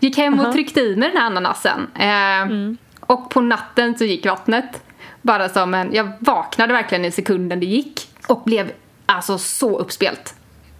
[0.00, 1.90] gick hem och tryckte i mig den här ananasen.
[1.94, 4.82] Eh, Och på natten så gick vattnet.
[5.22, 8.72] Bara som en, jag vaknade verkligen i sekunden det gick och blev
[9.06, 10.34] alltså så uppspelt.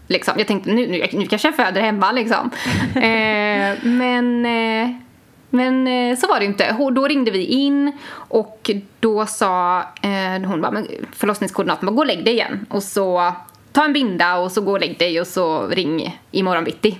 [0.07, 0.35] Liksom.
[0.39, 2.51] Jag tänkte nu, nu, nu kanske jag föder hemma liksom.
[2.95, 4.91] eh, men eh,
[5.51, 6.75] men eh, så var det inte.
[6.79, 12.07] Hon- Då ringde vi in och då sa eh, hon bara, förlossningskoordinatorn bara, gå och
[12.07, 12.67] lägg dig igen.
[12.71, 13.33] Och så
[13.73, 16.99] ta en binda och så gå och lägg dig och så ring imorgon bitti.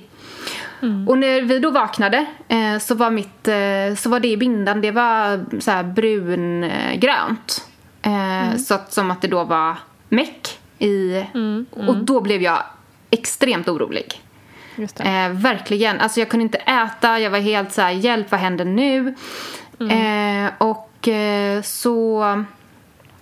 [1.09, 4.81] Och när vi då vaknade eh, så, var mitt, eh, så var det i bindan,
[4.81, 7.67] det var så här brungrönt.
[8.03, 9.77] Eh, Så att, som att det då var
[10.09, 11.23] meck i...
[11.87, 12.63] Och då blev jag
[13.11, 14.23] extremt orolig.
[15.01, 16.01] Eh, verkligen.
[16.01, 19.15] Alltså jag kunde inte äta, jag var helt så här, hjälp vad händer nu?
[19.91, 22.23] Eh, och eh, så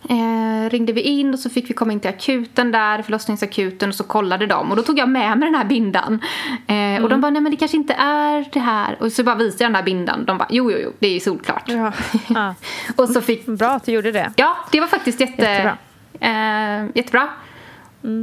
[0.08, 3.94] eh, ringde vi in och så fick vi komma in till akuten där, förlossningsakuten och
[3.94, 6.20] så kollade de och då tog jag med mig den här bindan.
[6.66, 8.96] Eh, Och de bara, nej men det kanske inte är det här.
[9.00, 10.24] Och så bara visade jag den här bindan.
[10.24, 11.68] De bara, jo jo jo, det är ju solklart.
[11.68, 11.92] Ja.
[12.34, 12.54] Ja.
[12.96, 14.32] Och så fick Bra att du gjorde det.
[14.36, 15.76] Ja, det var faktiskt jätte, Jättebra.
[16.20, 17.28] Eh, jättebra.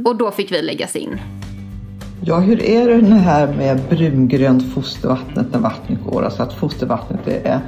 [0.04, 1.20] Och då fick vi läggas in.
[2.24, 6.24] Ja, hur är det här med brungrönt fostervattnet när vattnet går?
[6.24, 7.60] Alltså att fostervattnet är,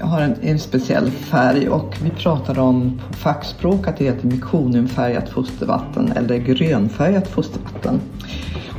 [0.00, 5.28] har en, en speciell färg och vi pratar om på fackspråk att det heter mekoniumfärgat
[5.28, 8.00] fostervatten eller grönfärgat fostervatten.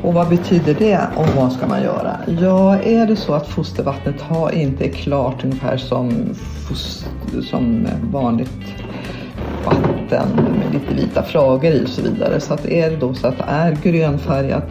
[0.01, 2.17] Och vad betyder det och vad ska man göra?
[2.41, 6.13] Ja, är det så att fostervattnet har inte är klart ungefär som,
[7.49, 8.84] som vanligt
[10.11, 12.39] vatten med lite vita flagor i och så vidare.
[12.39, 14.65] Så att är det då så att det är grönfärgat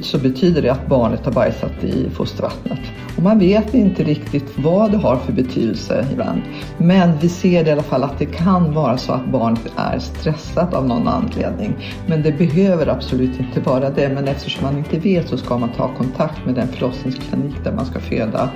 [0.00, 2.80] så betyder det att barnet har bajsat i fostervattnet.
[3.16, 6.42] Och man vet inte riktigt vad det har för betydelse ibland.
[6.78, 10.74] Men vi ser i alla fall att det kan vara så att barnet är stressat
[10.74, 11.76] av någon anledning.
[12.06, 14.08] Men det behöver absolut inte vara det.
[14.08, 17.86] Men eftersom man inte vet så ska man ta kontakt med den förlossningsklinik där man
[17.86, 18.50] ska föda.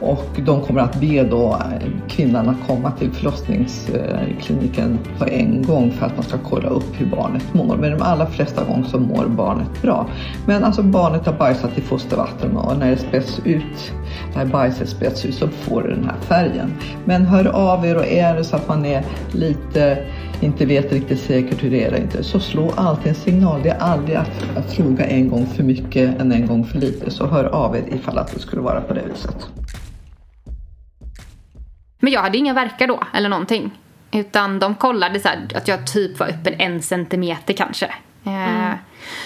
[0.00, 5.90] Och de kommer att be då eh, kvinnan att komma till förlossningskliniken på en gång
[5.90, 7.76] för att man ska kolla upp hur barnet mår.
[7.76, 10.06] Men de allra flesta gånger så mår barnet bra.
[10.46, 13.92] Men alltså barnet har bajsat i fostervatten och när det späds ut,
[14.34, 16.72] när bajset späds ut så får det den här färgen.
[17.04, 19.98] Men hör av er och är det så att man är lite,
[20.40, 23.60] inte vet riktigt säkert hur det är eller inte, så slå alltid en signal.
[23.62, 27.10] Det är aldrig att, att fråga en gång för mycket än en gång för lite.
[27.10, 29.48] Så hör av er ifall att det skulle vara på det viset.
[31.98, 33.70] Men jag hade inga verkar då, eller någonting.
[34.12, 37.94] Utan de kollade så här, att jag typ var öppen en centimeter kanske.
[38.24, 38.74] Eh,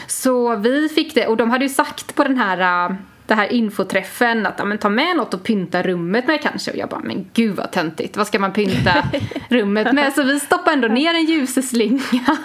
[0.06, 3.52] så vi fick det, och de hade ju sagt på den här, uh, den här
[3.52, 6.70] infoträffen att ja, men, ta med något och pynta rummet med kanske.
[6.70, 8.16] Och jag bara, men gud vad töntigt.
[8.16, 8.92] Vad ska man pynta
[9.48, 10.12] rummet med?
[10.12, 12.02] Så vi stoppade ändå ner en ljuseslinga.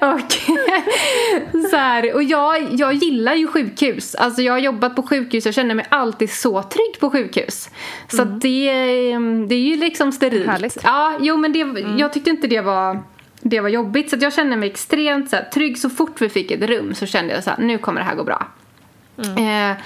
[0.00, 0.32] och
[1.70, 4.14] så här, och jag, jag gillar ju sjukhus.
[4.14, 7.70] Alltså jag har jobbat på sjukhus, jag känner mig alltid så trygg på sjukhus.
[8.08, 8.72] Så att det,
[9.48, 10.46] det är ju liksom sterilt.
[10.46, 10.76] Härligt.
[10.84, 11.58] Ja, jo men det,
[11.98, 13.02] jag tyckte inte det var
[13.42, 16.50] det var jobbigt så jag kände mig extremt så här, trygg så fort vi fick
[16.50, 18.46] ett rum så kände jag så här, nu kommer det här gå bra.
[19.16, 19.76] Eh,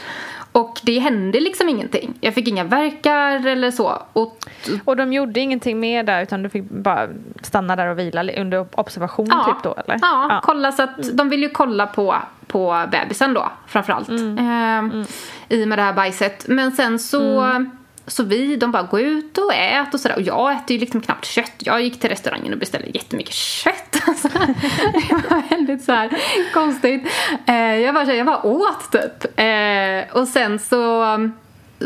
[0.55, 2.15] och det hände liksom ingenting.
[2.21, 4.03] Jag fick inga verkar eller så.
[4.13, 4.39] Och,
[4.85, 7.09] Och de gjorde ingenting mer där utan du fick bara
[7.43, 9.99] stanna där och vila under observation typ då eller?
[10.03, 14.09] Ja, kolla så att de vill ju kolla på, på bebisen då framförallt.
[14.09, 15.05] Eh,
[15.49, 16.49] i och med det här bajset.
[16.49, 17.41] Men sen så,
[18.07, 20.17] så vi, de bara gå ut och ät och sådär.
[20.17, 21.53] Och jag äter ju liksom knappt kött.
[21.59, 23.75] Jag gick till restaurangen och beställde jättemycket kött.
[24.07, 26.11] Alltså, det var väldigt så här
[26.55, 27.03] konstigt.
[27.47, 29.39] Eh, jag, bara, jag bara åt typ.
[29.41, 31.05] Eh, och sen så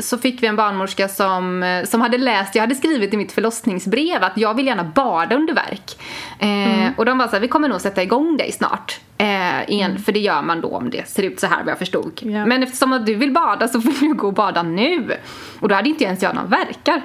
[0.01, 3.33] så fick vi en barnmorska som, eh, som hade läst, jag hade skrivit i mitt
[3.33, 5.97] förlossningsbrev att jag vill gärna bada under verk.
[6.39, 9.01] Eh, Och de var så här, vi kommer nog sätta igång dig snart.
[9.19, 11.79] Eh, igen, För det gör man då om det ser ut så här vad jag
[11.79, 12.21] förstod.
[12.23, 12.47] Ja.
[12.47, 15.17] Men eftersom att du vill bada så vill du gå och bada nu.
[15.61, 17.03] Och då hade inte ens jag någon verkar.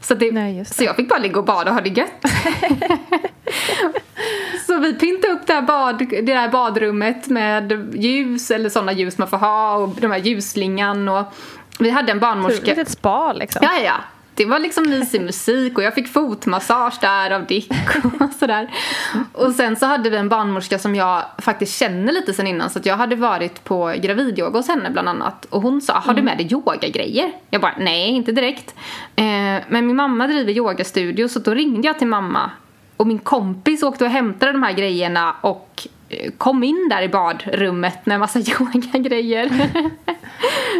[0.00, 2.24] Så, det, Nej, så jag fick bara ligga och bada och ha det gött.
[4.66, 9.18] Så vi pyntade upp det här, bad, det här badrummet med ljus, eller sådana ljus
[9.18, 11.24] man får ha, och de här ljusslingan och
[11.78, 12.72] vi hade en barnmorska.
[12.72, 13.60] Ett spa liksom.
[13.62, 13.94] Ja, ja.
[14.38, 17.72] Det var liksom mysig musik och jag fick fotmassage där av Dick
[18.04, 18.70] och sådär.
[19.32, 22.78] Och sen så hade vi en barnmorska som jag faktiskt känner lite sen innan så
[22.78, 25.44] att jag hade varit på gravidyoga hos henne bland annat.
[25.44, 27.32] Och hon sa, har du med dig yogagrejer?
[27.50, 28.74] Jag bara, nej inte direkt.
[29.16, 29.24] Eh,
[29.68, 32.50] men min mamma driver yogastudio så då ringde jag till mamma.
[32.96, 35.88] Och min kompis åkte och hämtade de här grejerna och
[36.38, 39.50] kom in där i badrummet med massa yogagrejer.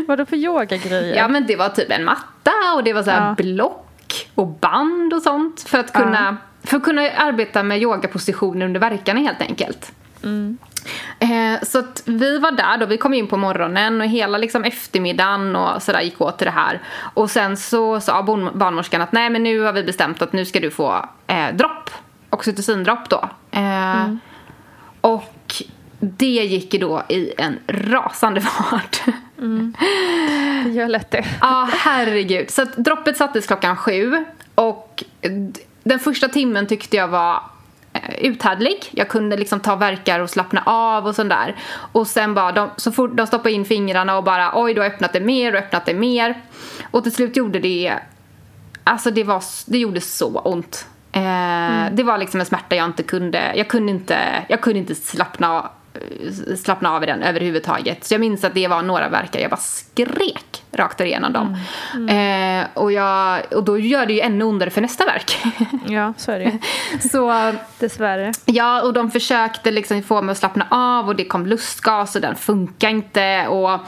[0.09, 1.17] Vadå för yogagrejer?
[1.17, 3.35] Ja men det var typ en matta och det var så här Ja.
[3.45, 8.81] block och band och sånt för att kunna, för att kunna arbeta med yogapositioner under
[8.81, 9.93] verkarna helt enkelt.
[11.19, 14.65] Eh, så att vi var där då, vi kom in på morgonen och hela liksom
[14.65, 16.81] eftermiddagen och sådär gick åt till det här.
[17.15, 20.45] Och sen så sa barn- barnmorskan att nej men nu har vi bestämt att nu
[20.45, 21.91] ska du få eh, dropp,
[22.31, 23.29] oxytocindropp då.
[23.51, 24.15] Eh,
[25.09, 25.63] Och
[26.01, 29.03] det gick ju då i en rasande fart.
[30.65, 31.25] Det gör lätt det.
[31.41, 32.51] Ja, herregud.
[32.51, 35.05] Så droppet sattes klockan sju och
[35.83, 37.43] den första timmen tyckte jag var
[37.93, 38.89] eh, uthärdlig.
[38.91, 41.57] Jag kunde liksom ta verkar och slappna av och sånt där.
[41.93, 45.13] Och sen bara, de, så fort de stoppade in fingrarna och bara oj, då öppnat
[45.13, 46.43] det mer och öppnat det mer.
[46.91, 47.95] Och till slut gjorde det,
[48.85, 50.87] alltså det var, det gjorde så ont.
[51.13, 54.19] Eh, Det var liksom en smärta jag inte kunde, jag kunde inte,
[54.49, 55.69] jag kunde inte slappna av
[56.57, 58.05] slappna av i den överhuvudtaget.
[58.05, 61.57] Så jag minns att det var några verkar jag bara skrek rakt igenom dem.
[62.09, 65.37] Eh, och, jag, och då gör det ju ännu ondare för nästa verk.
[65.87, 66.59] Ja, så är det
[67.09, 68.33] så Dessvärre.
[68.45, 72.21] ja, och de försökte liksom få mig att slappna av och det kom lustgas och
[72.23, 73.47] den funkar inte.
[73.49, 73.81] Och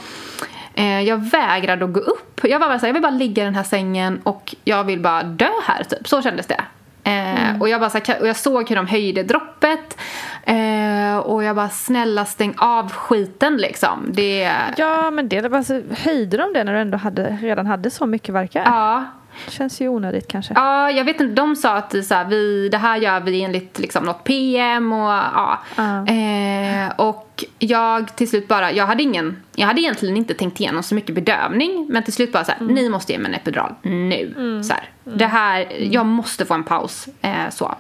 [0.74, 2.40] eh, jag vägrade att gå upp.
[2.42, 4.84] Jag var bara så här, jag vill bara ligga i den här sängen och jag
[4.84, 6.08] vill bara dö här typ.
[6.08, 6.60] Så kändes det.
[7.10, 9.98] Eh, och, jag bara, så här, och jag såg hur de höjde droppet.
[10.42, 14.06] Eh, och jag bara, snälla stäng av skiten liksom.
[14.12, 17.66] Det, Ja, men det är bara så, höjde de det när du ändå hade, redan
[17.66, 18.62] hade så mycket verkar?
[18.64, 19.04] ja.
[19.48, 20.54] Känns ju onödigt kanske.
[20.56, 21.34] Ja, jag vet inte.
[21.34, 25.10] De sa att så här, vi, det här gör vi enligt liksom, något PM och
[25.10, 25.58] ja.
[25.76, 26.06] Ja.
[26.06, 30.82] Eh, och jag till slut bara, jag hade ingen, jag hade egentligen inte tänkt igenom
[30.82, 31.86] så mycket bedövning.
[31.90, 34.60] Men till slut bara så här, ni måste ge mig en epidural nu.
[34.64, 37.08] Så här, Det här, jag måste få en paus.
[37.20, 37.74] Eh, så.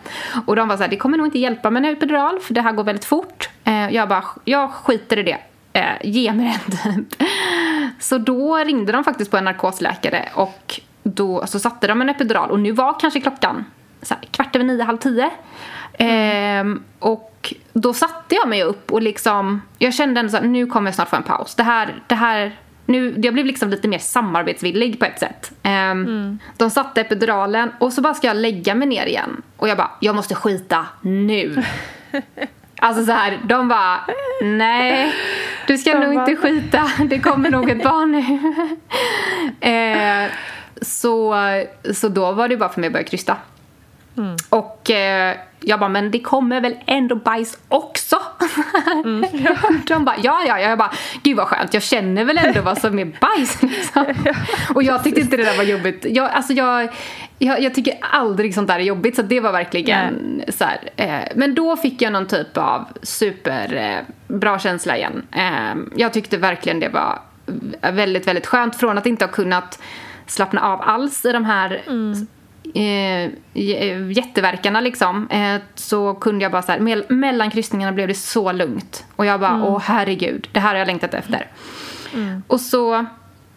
[0.46, 2.60] Och de var så här, det kommer nog inte hjälpa med en epidural för det
[2.60, 3.50] här går väldigt fort.
[3.64, 5.38] Eh, jag bara, jag skiter i det.
[5.72, 7.28] Eh, ge mig den typ.
[7.98, 10.80] Så då ringde de faktiskt på en narkosläkare och
[11.14, 13.64] då så satte de en epidural och nu var kanske klockan
[14.02, 15.30] så här, kvart över nio, halv tio.
[15.98, 20.66] Ehm, och då satte jag mig upp och liksom, jag kände ändå så här, nu
[20.66, 21.54] kommer jag snart få en paus.
[21.54, 25.52] Det här, det här, nu, jag blev liksom lite mer samarbetsvillig på ett sätt.
[25.62, 29.42] Ehm, De satte epiduralen och så bara ska jag lägga mig ner igen.
[29.56, 31.62] Och jag bara, jag måste skita nu.
[32.82, 34.00] Alltså så här, de bara,
[34.42, 35.14] nej,
[35.66, 38.20] du ska De nog bara- inte skita, det kommer nog ett barn nu.
[40.24, 40.30] eh,
[40.80, 41.36] så,
[41.94, 43.36] så då var det bara för mig att börja krysta.
[44.48, 48.16] Och eh, jag bara, men det kommer väl ändå bajs också?
[49.86, 50.68] De bara, ja, ja, ja.
[50.68, 53.62] Jag bara, gud vad skönt, jag känner väl ändå vad som är bajs.
[53.62, 54.14] Liksom.
[54.74, 56.06] Och jag tyckte inte det där var jobbigt.
[56.08, 56.88] Jag, alltså jag,
[57.38, 60.90] jag, jag tycker aldrig sånt där är jobbigt, så det var verkligen så här.
[60.96, 63.74] Eh, men då fick jag någon typ av super
[64.38, 65.22] eh, känsla igen.
[65.32, 67.18] Eh, jag tyckte verkligen det var
[67.92, 69.78] väldigt, väldigt skönt från att inte ha kunnat
[70.30, 71.82] slappna av alls i de här
[72.74, 75.28] eh, j- jätteverkarna liksom.
[75.30, 79.04] Eh, så kunde jag bara så här, mell- mellan kryssningarna blev det så lugnt.
[79.16, 81.46] Och jag bara åh herregud det här har jag längtat efter.
[82.46, 83.04] Och så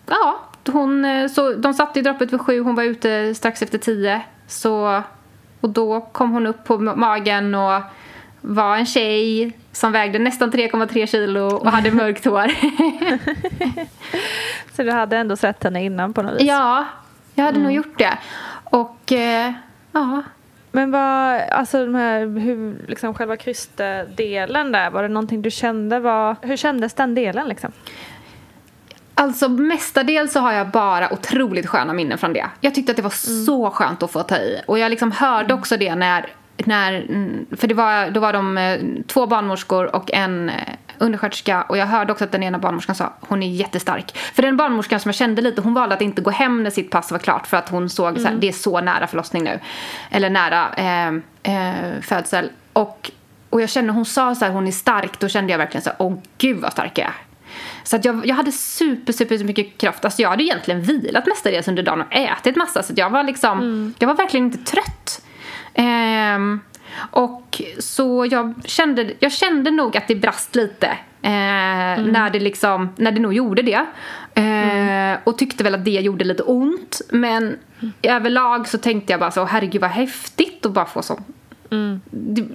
[0.07, 0.39] ja
[0.71, 4.21] hon, eh, så de satte i droppet vid sju hon var ute strax efter tio.
[4.47, 5.01] Så
[5.61, 7.81] och då kom hon upp på ma- magen och
[8.45, 12.51] var en tjej som vägde nästan 3,3 kilo och hade mörkt hår.
[14.75, 16.41] Så du hade ändå sett henne innan på något vis?
[16.47, 16.85] ja,
[17.35, 18.17] jag hade nog gjort det.
[18.63, 19.53] Och eh,
[19.91, 20.23] ja,
[20.71, 25.99] Men vad, alltså de här, hur, liksom själva krystdelen där, var det någonting du kände
[25.99, 27.71] var, hur kändes den delen liksom?
[29.15, 32.45] Alltså mestadels så har jag bara otroligt sköna minnen från det.
[32.61, 33.45] Jag tyckte att det var Mm.
[33.45, 34.61] så skönt att få ta i.
[34.67, 38.57] Och jag liksom hörde också det när, när mm, för det var, då var de
[38.57, 40.55] eh, två barnmorskor och en eh,
[40.97, 41.61] undersköterska.
[41.61, 44.17] Och jag hörde också att den ena barnmorskan sa hon är jättestark.
[44.17, 46.91] För den barnmorskan som jag kände lite, hon valde att inte gå hem när sitt
[46.91, 47.47] pass var klart.
[47.47, 49.59] För att hon såg så här, det är så nära förlossning nu.
[50.11, 51.07] Eller nära eh,
[51.53, 52.49] eh, födsel.
[52.73, 53.11] Och,
[53.49, 55.19] och jag kände, hon sa så här, hon är stark.
[55.19, 57.13] Då kände jag verkligen så här, åh gud vad stark jag är.
[57.83, 60.05] Så att jag, jag hade super, super mycket kraft.
[60.05, 62.83] Alltså jag hade egentligen vilat mestadels under dagen och ätit massa.
[62.83, 65.22] Så jag var liksom, jag var verkligen inte trött.
[65.73, 66.59] Ehm,
[67.11, 70.87] och så jag kände, jag kände nog att det brast lite.
[71.21, 71.31] Eh,
[72.01, 73.85] när, det liksom, när det nog gjorde det.
[74.41, 77.01] Eh, Och tyckte väl att det gjorde lite ont.
[77.11, 77.57] Men
[78.01, 81.19] överlag så tänkte jag bara så, herregud vad häftigt att bara få så
[82.11, 82.45] det,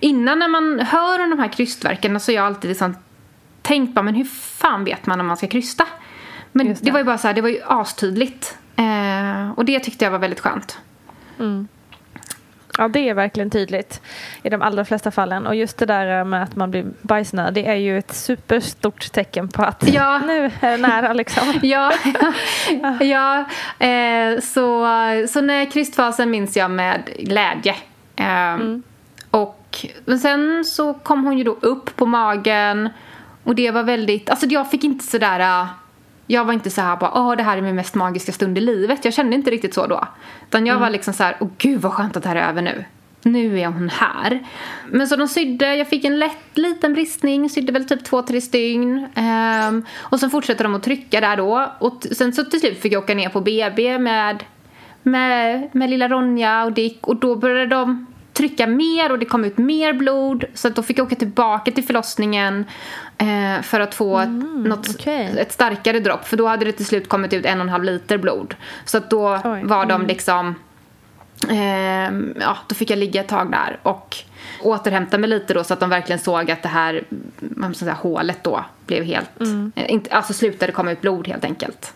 [0.00, 2.96] innan när man hör om de här krystverken så har jag alltid liksom
[3.62, 5.86] tänkt bara, men hur fan vet man om man ska krysta?
[6.52, 6.78] Men det.
[6.82, 6.90] det.
[6.90, 8.58] var ju bara så här, det var ju astydligt.
[8.76, 10.78] Eh, och det tyckte jag var väldigt skönt.
[12.78, 14.00] Ja, det är verkligen tydligt
[14.42, 15.46] i de allra flesta fallen.
[15.46, 19.62] Och just det där med att man blir bajsnödig är ju ett superstort tecken på
[19.62, 20.18] att Ja.
[20.26, 21.54] nu är det nära liksom.
[21.62, 21.92] Ja,
[23.00, 23.44] ja
[23.86, 24.86] eh, så,
[25.28, 27.74] så när krystfasen minns jag med glädje.
[28.16, 28.56] Eh,
[29.30, 32.88] och, men sen så kom hon ju då upp på magen
[33.44, 35.66] och det var väldigt, alltså jag fick inte sådär,
[36.32, 38.60] jag var inte så här bara, åh det här är min mest magiska stund i
[38.60, 39.04] livet.
[39.04, 40.08] Jag kände inte riktigt så då.
[40.48, 42.62] Utan jag var liksom så här, åh gud vad skönt att det här är över
[42.62, 42.84] nu.
[43.22, 44.46] Nu är hon här.
[44.90, 48.40] Men så de sydde, jag fick en lätt liten bristning, sydde väl typ två, tre
[48.40, 49.06] stygn.
[49.14, 51.72] Ehm, och sen fortsatte de att trycka där då.
[51.78, 54.44] Och sen så till slut fick jag åka ner på BB med,
[55.02, 57.06] med, med lilla Ronja och Dick.
[57.06, 60.44] Och då började de trycka mer och det kom ut mer blod.
[60.54, 62.64] Så att då fick jag åka tillbaka till förlossningen
[63.18, 65.34] eh, för att få ett, något, okej.
[65.38, 66.28] ett starkare dropp.
[66.28, 68.54] För då hade det till slut kommit ut en och en halv liter blod.
[68.84, 69.64] Så att då Oj.
[69.64, 70.54] var de liksom
[71.48, 74.16] Ehm, ja, då fick jag ligga ett tag där och
[74.62, 77.04] återhämta mig lite då så att de verkligen såg att det här,
[77.38, 79.40] man säga, hålet då blev helt,
[79.74, 81.94] eh, inte, alltså slutade komma ut blod helt enkelt.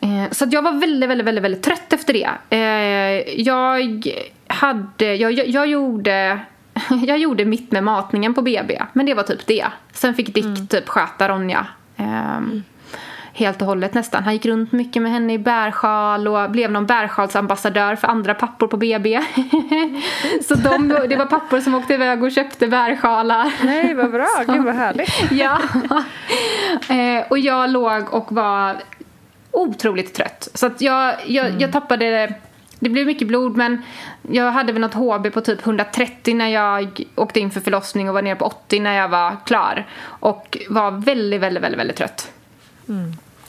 [0.00, 2.56] Eh, så att jag var väldigt, väldigt, väldigt, väldigt trött efter det.
[2.56, 4.06] Eh, jag
[4.46, 6.40] hade, jag, jag, jag gjorde
[7.06, 9.66] jag gjorde mitt med matningen på BB, men det var typ det.
[9.92, 11.66] Sen fick Dick typ sköta Ronja.
[11.96, 12.62] Ehm,
[13.36, 14.24] Helt och hållet nästan.
[14.24, 18.66] Han gick runt mycket med henne i bärsjal och blev någon bärsjalsambassadör för andra pappor
[18.66, 19.20] på BB.
[20.48, 23.52] Så de, det var pappor som åkte iväg och köpte bärsjalar.
[23.64, 24.28] Nej, vad bra.
[24.46, 25.30] Gud vad härligt.
[25.30, 25.60] Ja.
[26.94, 28.76] Eh, och jag låg och var
[29.50, 30.48] otroligt trött.
[30.54, 32.34] Så jag, jag, jag tappade...
[32.78, 33.82] Det blev mycket blod men
[34.30, 38.14] jag hade väl något HB på typ 130 när jag åkte in för förlossning och
[38.14, 39.86] var nere på 80 när jag var klar.
[40.04, 42.32] Och var väldigt, väldigt, väldigt, väldigt trött.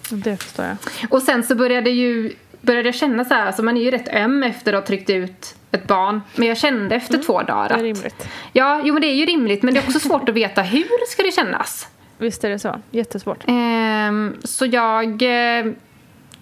[0.10, 0.78] Det förstår jag.
[1.10, 4.08] Och sen så började, ju, började jag känna så här, alltså man är ju rätt
[4.14, 6.22] öm efter att ha tryckt ut ett barn.
[6.36, 8.28] Men jag kände efter två dagar Det är att, rimligt.
[8.54, 11.08] Ja, jo men det är ju rimligt men det är också svårt att veta hur
[11.08, 11.88] ska det kännas.
[12.18, 12.82] Visst är det så.
[12.92, 13.44] Jättesvårt.
[13.48, 15.66] Ehm, så jag eh,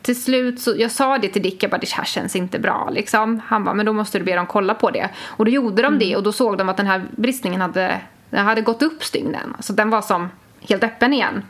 [0.06, 2.90] till slut så, jag sa det till Dick, jag bara det här känns inte bra
[2.92, 3.42] liksom.
[3.46, 5.10] Han bara, men då måste du be dem kolla på det.
[5.26, 8.46] Och då gjorde de det och då såg de att den här bristningen hade, den
[8.46, 9.56] hade gått upp stygnen.
[9.60, 10.30] Så den var som
[10.70, 11.44] helt öppen igen.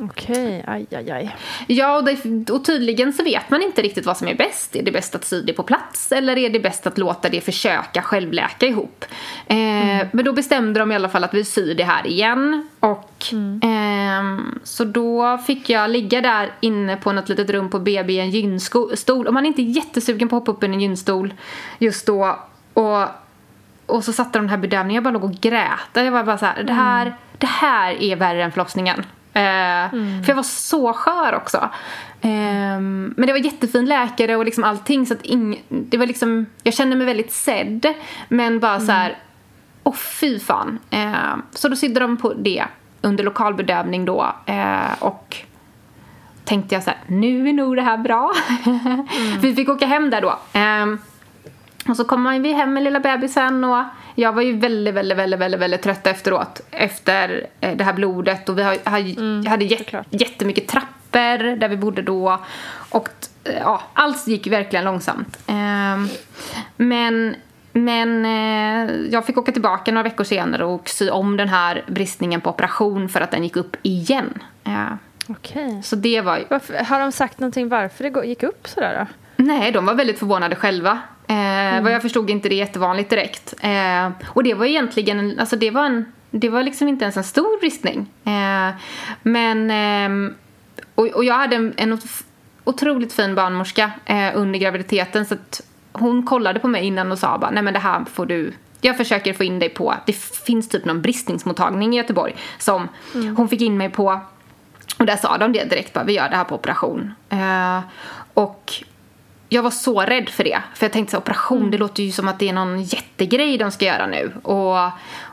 [0.00, 1.36] Okej, aj, aj, aj.
[1.66, 4.76] Ja, och, det, och tydligen så vet man inte riktigt vad som är bäst.
[4.76, 7.40] Är det bäst att sy det på plats eller är det bäst att låta det
[7.40, 9.04] försöka självläka ihop?
[9.46, 12.68] Eh, Men då bestämde de i alla fall att vi syr det här igen.
[12.80, 13.24] Och
[13.62, 18.20] ehm, Så då fick jag ligga där inne på något litet rum på BB i
[18.20, 19.26] en gynstol.
[19.28, 21.34] Om man inte är jättesugen på att hoppa upp i en gynstol
[21.78, 22.38] just då.
[22.74, 23.08] Och
[23.86, 25.88] och så satte de den här bedömningen, jag bara låg och grät.
[25.92, 29.04] Jag var bara så här, det här, det här är värre än förlossningen.
[29.32, 29.90] Eh,
[30.24, 31.68] För jag var så skör också.
[32.20, 36.46] Ehm, men det var jättefin läkare och liksom allting så att ing, det var liksom,
[36.62, 37.86] jag kände mig väldigt sedd.
[38.28, 39.16] Men bara så här,
[39.84, 40.78] åh fy fan.
[40.90, 42.64] Ehm, så då sydde de på det
[43.02, 44.32] under lokalbedövning då.
[44.46, 45.36] Eh, och
[46.44, 48.32] tänkte jag så här, nu är nog det här bra.
[49.40, 50.38] Vi fick åka hem där då.
[51.88, 53.84] Ehm, och så kom vi hem med lilla bebisen och
[54.14, 56.60] jag var ju väldigt, väldigt, väldigt, väldigt, väldigt trött efteråt.
[56.70, 61.76] Efter eh, det här blodet och vi har, har, hade jät, jättemycket trappor där vi
[61.76, 62.38] bodde då.
[62.90, 63.08] Och
[63.44, 65.38] eh, ja, allt gick verkligen långsamt.
[65.46, 66.08] Ehm,
[66.76, 67.36] men
[67.72, 72.40] men eh, jag fick åka tillbaka några veckor senare och sy om den här bristningen
[72.40, 74.38] på operation för att den gick upp igen.
[74.64, 74.92] Eh,
[75.28, 75.82] Okej.
[75.82, 76.44] så det var ju...
[76.50, 79.06] Varför, har de sagt någonting varför det gick upp sådär då?
[79.44, 80.98] Nej, de var väldigt förvånade själva.
[81.28, 83.54] Eh, Vad jag förstod inte det jättevanligt direkt.
[83.60, 87.16] Eh, och det var egentligen, en- alltså det var en, det var liksom inte ens
[87.16, 88.06] en stor bristning.
[88.24, 88.74] Eh,
[89.22, 90.34] men, ehm,
[90.94, 91.98] och, och jag hade en, en
[92.64, 95.60] otroligt fin barnmorska eh, under graviditeten så att
[95.92, 98.96] hon kollade på mig innan och sa bara, nej men det här får du jag
[98.96, 100.12] försöker få in dig på, det
[100.46, 103.36] finns typ någon bristningsmottagning i Göteborg som mm.
[103.36, 104.20] hon fick in mig på
[104.98, 107.14] och där sa de det direkt bara, vi gör det här på operation.
[107.28, 107.80] Eh,
[108.34, 108.72] och
[109.48, 110.62] jag var så rädd för det.
[110.74, 111.70] För jag tänkte så operation, mm.
[111.70, 114.32] det låter ju som att det är någon jättegrej de ska göra nu.
[114.42, 114.76] Och,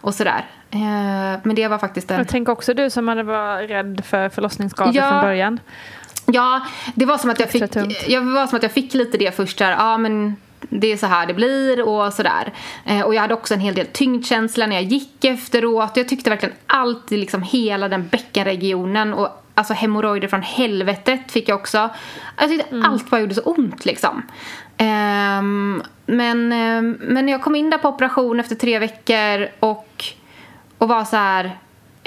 [0.01, 0.45] och sådär.
[0.72, 2.18] Eh, men det var faktiskt en...
[2.18, 5.59] Jag tänker också du som hade varit rädd för förlossningsskador ja, från början.
[6.26, 7.76] Ja, det var som att jag fick,
[8.07, 10.36] jag var som att jag fick lite det först där, ja men
[10.70, 12.53] det är så här det blir och sådär.
[12.86, 15.97] Eh, och jag hade också en hel del tyngdkänsla när jag gick efteråt.
[15.97, 21.60] Jag tyckte verkligen allt liksom hela den bäckenregionen och alltså hemorrojder från helvetet fick jag
[21.60, 21.89] också.
[22.38, 22.91] Jag tyckte mm.
[22.91, 24.22] allt bara gjorde så ont liksom.
[24.78, 30.03] Um, men, um, men jag kom in där på operation efter tre veckor och,
[30.78, 31.45] och var så här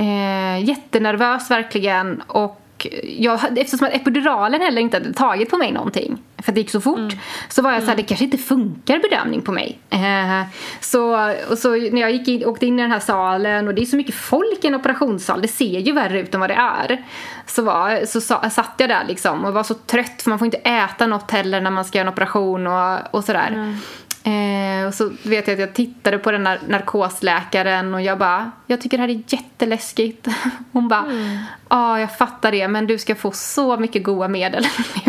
[0.00, 2.60] uh, jättenervös verkligen och
[3.02, 6.80] jag, eftersom att epiduralen heller inte hade tagit på mig någonting för det gick så
[6.80, 7.18] fort mm.
[7.48, 8.02] så var jag så här, mm.
[8.02, 9.78] det kanske inte funkar bedömning på mig.
[9.90, 10.42] Eh,
[10.80, 13.82] så, och så när jag gick in, åkte in i den här salen och det
[13.82, 16.54] är så mycket folk i en operationssal, det ser ju värre ut än vad det
[16.54, 17.04] är.
[17.46, 20.46] Så, var, så sa, satt jag där liksom och var så trött för man får
[20.46, 23.48] inte äta något heller när man ska göra en operation och, och sådär.
[23.48, 23.76] Mm.
[24.24, 28.50] Eh, och så vet jag att jag tittade på den där narkosläkaren och jag bara,
[28.66, 30.28] jag tycker det här är jätteläskigt.
[30.72, 31.38] Hon bara, mm.
[31.68, 34.64] ja ah, jag fattar det men du ska få så mycket goda medel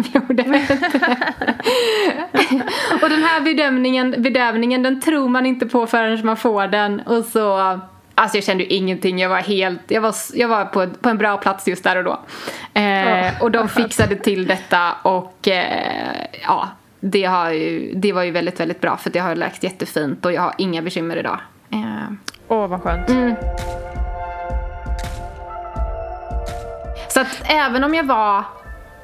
[3.02, 7.26] och den här bedömningen, bedömningen den tror man inte på förrän man får den och
[7.26, 7.80] så
[8.20, 11.18] Alltså jag kände ju ingenting, jag var helt, jag var, jag var på, på en
[11.18, 12.20] bra plats just där och då.
[12.80, 16.70] Eh, och de fixade till detta och eh, ja,
[17.00, 20.34] det, har ju, det var ju väldigt, väldigt bra för det har läkt jättefint och
[20.34, 21.40] jag har inga bekymmer idag.
[21.72, 22.12] Åh, eh.
[22.48, 23.10] oh, vad skönt.
[23.10, 23.36] Mm.
[27.10, 28.44] Så att även om jag var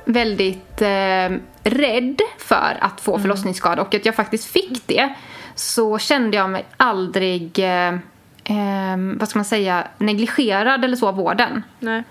[0.06, 3.22] väldigt eh, rädd för att få mm.
[3.22, 5.14] förlossningsskada och att jag faktiskt fick det
[5.56, 7.94] så kände jag mig aldrig, eh,
[8.44, 11.64] eh, vad ska man säga, negligerad eller så av vården.
[11.80, 12.04] Nej.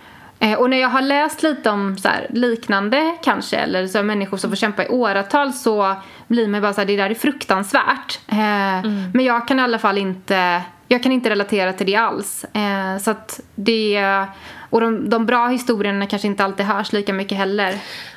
[0.44, 4.36] Eh, och när jag har läst lite om så här, liknande kanske, eller så människor
[4.36, 5.96] som får kämpa i åratal så
[6.28, 8.20] blir man bara så här, det där är fruktansvärt.
[8.28, 9.10] Eh, mm.
[9.14, 12.44] Men jag kan i alla fall inte, jag kan inte relatera till det alls.
[12.44, 14.06] Eh, så att det,
[14.70, 17.74] och de, de bra historierna kanske inte alltid hörs lika mycket heller.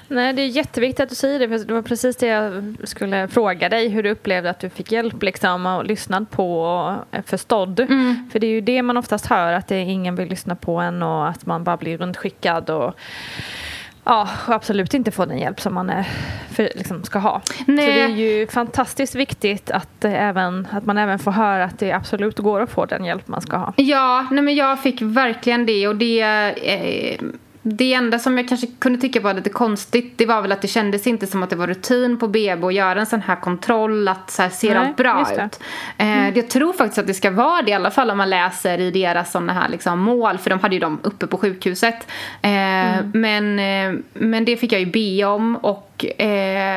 [0.07, 1.47] Nej, det är jätteviktigt att du säger det.
[1.47, 3.89] För det var precis det jag skulle fråga dig.
[3.89, 7.79] Hur du upplevde att du fick hjälp liksom, och lyssnad på och förstådd.
[7.79, 8.29] Mm.
[8.31, 9.53] För det är ju det man oftast hör.
[9.53, 12.69] Att det ingen vill lyssna på en och att man bara blir runtskickad.
[12.69, 12.95] Och,
[14.09, 16.07] Ja, och absolut inte få den hjälp som man är,
[16.51, 17.41] för, liksom, ska ha.
[17.67, 17.85] Nej.
[17.85, 21.91] Så det är ju fantastiskt viktigt att, även, att man även får höra att det
[21.91, 23.73] absolut går att få den hjälp man ska ha.
[23.77, 27.27] Ja, nej men jag fick verkligen det och det eh,
[27.69, 30.67] det enda som jag kanske kunde tycka var lite konstigt det var väl att det
[30.67, 34.07] kändes inte som att det var rutin på BB att göra en sån här kontroll
[34.07, 35.39] att så här, ser Nej, allt bra ut.
[35.97, 36.33] Eh, mm.
[36.35, 38.91] Jag tror faktiskt att det ska vara det i alla fall om man läser i
[38.91, 42.07] deras såna här liksom, mål för de hade ju dem uppe på sjukhuset.
[42.41, 43.11] Eh, mm.
[43.13, 46.05] men, eh, men det fick jag ju be om och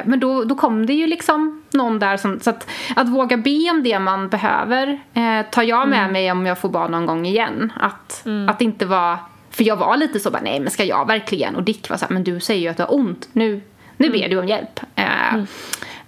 [0.04, 3.70] men då, då kom det ju liksom någon där som, så att, att våga be
[3.70, 6.12] om det man behöver eh, tar jag med mm.
[6.12, 7.72] mig om jag får barn någon gång igen.
[7.80, 8.48] Att, mm.
[8.48, 9.18] att inte vara
[9.50, 11.56] för jag var lite så bara, nej men ska jag verkligen?
[11.56, 13.28] Och Dick var så här, men du säger ju att du har ont.
[13.32, 13.60] Nu,
[13.96, 14.20] nu mm.
[14.20, 14.80] ber du om hjälp.
[14.98, 15.46] Uh, mm.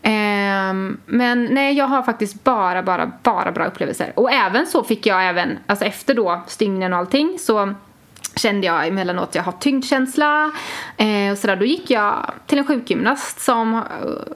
[0.04, 4.12] Um, men nej, jag har faktiskt bara, bara, bara bra upplevelser.
[4.16, 7.74] Och även så fick jag även, alltså efter då stygnen och allting så
[8.36, 10.52] kände jag emellanåt att jag har tyngdkänsla.
[10.96, 11.56] Eh, och sådär.
[11.56, 13.82] Då gick jag till en sjukgymnast som eh,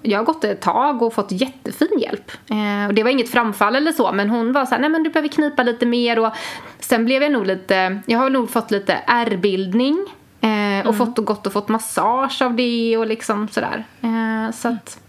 [0.03, 2.31] jag har gått ett tag och fått jättefin hjälp.
[2.51, 5.03] Eh, och det var inget framfall eller så men hon var så här, nej men
[5.03, 6.33] du behöver knipa lite mer och
[6.81, 9.99] sen blev jag nog lite, jag har nog fått lite ärrbildning
[10.41, 10.95] eh, och mm.
[10.95, 13.85] fått och gått och fått massage av det och liksom sådär.
[14.01, 15.01] Eh, så att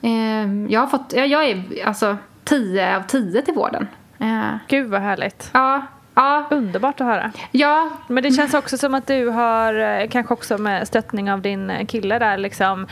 [0.00, 3.88] eh, jag har fått, jag, jag är alltså 10 av 10 till vården.
[4.68, 5.50] Gud vad härligt.
[5.52, 5.86] Ja,
[6.18, 6.44] Ja.
[6.50, 7.32] Underbart att höra.
[7.50, 7.90] Ja.
[8.06, 11.70] Men det känns också som att du har, eh, kanske också med stöttning av din
[11.70, 12.86] eh, kille där, liksom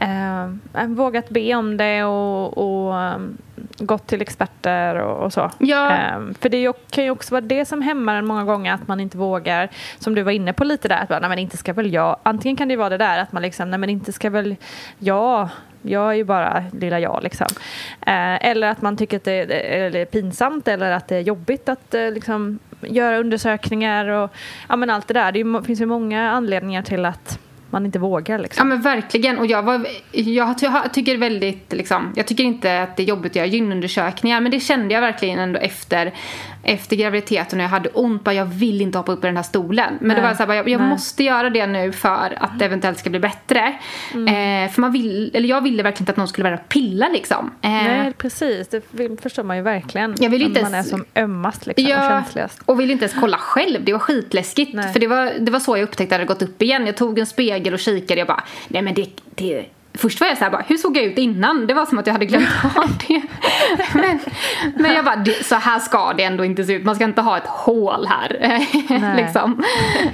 [0.00, 3.20] eh, vågat be om det och, och
[3.78, 5.50] gått till experter och, och så.
[5.58, 5.90] Ja.
[5.90, 9.00] Eh, för det kan ju också vara det som hämmar en många gånger, att man
[9.00, 9.68] inte vågar,
[9.98, 12.16] som du var inne på lite där, att bara, nej men inte ska väl jag,
[12.22, 14.56] antingen kan det vara det där att man liksom, nej men inte ska väl
[14.98, 15.48] jag
[15.88, 17.46] jag är ju bara lilla jag liksom.
[18.06, 21.68] Eh, eller att man tycker att det är, är pinsamt eller att det är jobbigt
[21.68, 24.30] att eh, liksom, göra undersökningar och
[24.68, 25.32] ja, men allt det där.
[25.32, 27.38] Det finns ju många anledningar till att
[27.70, 28.38] man inte vågar.
[28.38, 28.68] Liksom.
[28.68, 29.38] Ja men verkligen.
[29.38, 33.32] Och jag, var, jag, jag tycker väldigt, liksom, jag tycker inte att det är jobbigt
[33.32, 36.12] att göra gynundersökningar men det kände jag verkligen ändå efter
[36.66, 38.24] efter graviditeten och jag hade ont.
[38.24, 39.94] Bara, jag vill inte hoppa upp i den här stolen.
[40.00, 40.16] Men Nej.
[40.16, 42.98] det var så här, bara, jag, jag måste göra det nu för att det eventuellt
[42.98, 43.74] ska bli bättre.
[44.14, 44.64] Mm.
[44.64, 47.50] Eh, för man vill, eller jag ville verkligen inte att någon skulle börja pilla liksom.
[47.62, 48.68] Eh, Nej, precis.
[48.68, 50.14] Det förstår man ju verkligen.
[50.18, 52.60] Jag vill inte man ens, är som ömmast liksom, ja, och känsligast.
[52.64, 53.84] Och vill inte ens kolla själv.
[53.84, 54.74] Det var skitläskigt.
[54.74, 54.92] Nej.
[54.92, 56.86] För det var, det var så jag upptäckte att det hade gått upp igen.
[56.86, 58.20] Jag tog en spegel och kikade.
[58.20, 59.66] Jag bara, nej men det, det
[59.96, 61.66] Först var jag så här bara, hur såg jag ut innan?
[61.66, 63.22] Det var som att jag hade glömt av det.
[63.94, 64.18] Men,
[64.74, 66.84] men jag bara, så här ska det ändå inte se ut.
[66.84, 68.58] Man ska inte ha ett hål här.
[69.16, 69.64] liksom.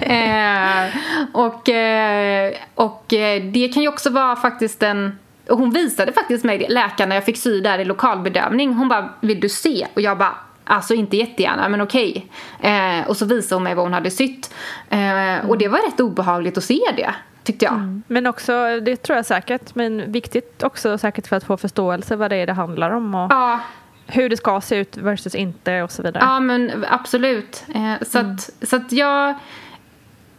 [0.00, 0.96] eh,
[1.32, 5.18] och, eh, och eh, det kan ju också vara faktiskt en
[5.48, 8.74] och hon visade faktiskt mig läkaren när jag fick sy där i lokalbedövning.
[8.74, 9.86] Hon bara, vill du se?
[9.94, 10.36] Och jag bara,
[10.72, 12.26] alltså inte jättegärna men okej.
[12.60, 14.54] Eh, och så visade hon mig vad hon hade sytt.
[14.90, 17.14] Eh, och det var rätt obehagligt att se det
[17.44, 17.74] tyckte jag.
[17.74, 18.02] Mm.
[18.06, 22.30] Men också, det tror jag säkert, men viktigt också säkert för att få förståelse vad
[22.30, 23.60] det är det handlar om och ja.
[24.06, 26.24] hur det ska se ut versus inte och så vidare.
[26.24, 27.64] Ja men absolut.
[27.74, 28.34] Eh, så, mm.
[28.34, 29.34] att, så att jag,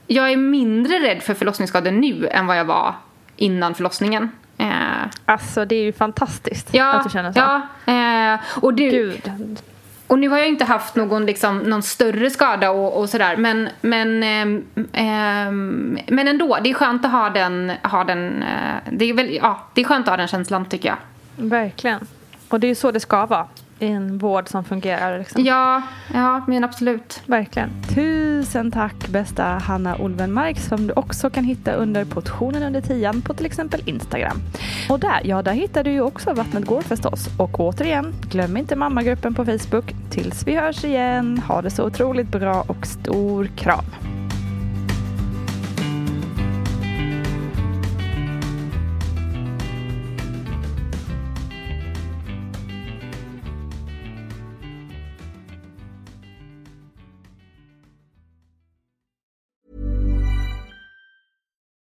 [0.08, 2.96] jag är mindre rädd för förlossningsskador nu än vad jag var
[3.36, 4.32] innan förlossningen.
[4.58, 4.68] Eh.
[5.26, 7.40] Alltså det är ju fantastiskt ja, att du känner så.
[7.40, 7.62] Ja,
[7.94, 9.32] eh, och du, Gud.
[10.08, 13.38] Och nu har jag inte haft någon, liksom, någon större skada och, och sådär.
[13.38, 14.41] Men, men, eh,
[14.93, 15.51] eh,
[16.08, 19.60] men ändå, det är skönt att ha den, ha den eh, det, är väl, ja,
[19.74, 20.97] det är skönt att ha den känslan tycker jag.
[21.36, 22.08] Verkligen.
[22.49, 23.47] Och det är ju så det ska vara
[23.80, 25.20] en vård som fungerar.
[25.20, 25.44] Liksom.
[25.44, 25.82] Ja,
[26.14, 27.22] ja, men absolut.
[27.26, 27.70] Verkligen.
[27.96, 33.34] Tusen tack bästa Hanna Olvenmark som du också kan hitta under portionen under tian på
[33.34, 34.38] till exempel Instagram.
[34.90, 37.28] Och där, ja där hittar du ju också Vattnet går förstås.
[37.38, 39.94] Och återigen, glöm inte mammagruppen på Facebook.
[40.10, 43.86] Tills vi hörs igen, ha det så otroligt bra och stor kram.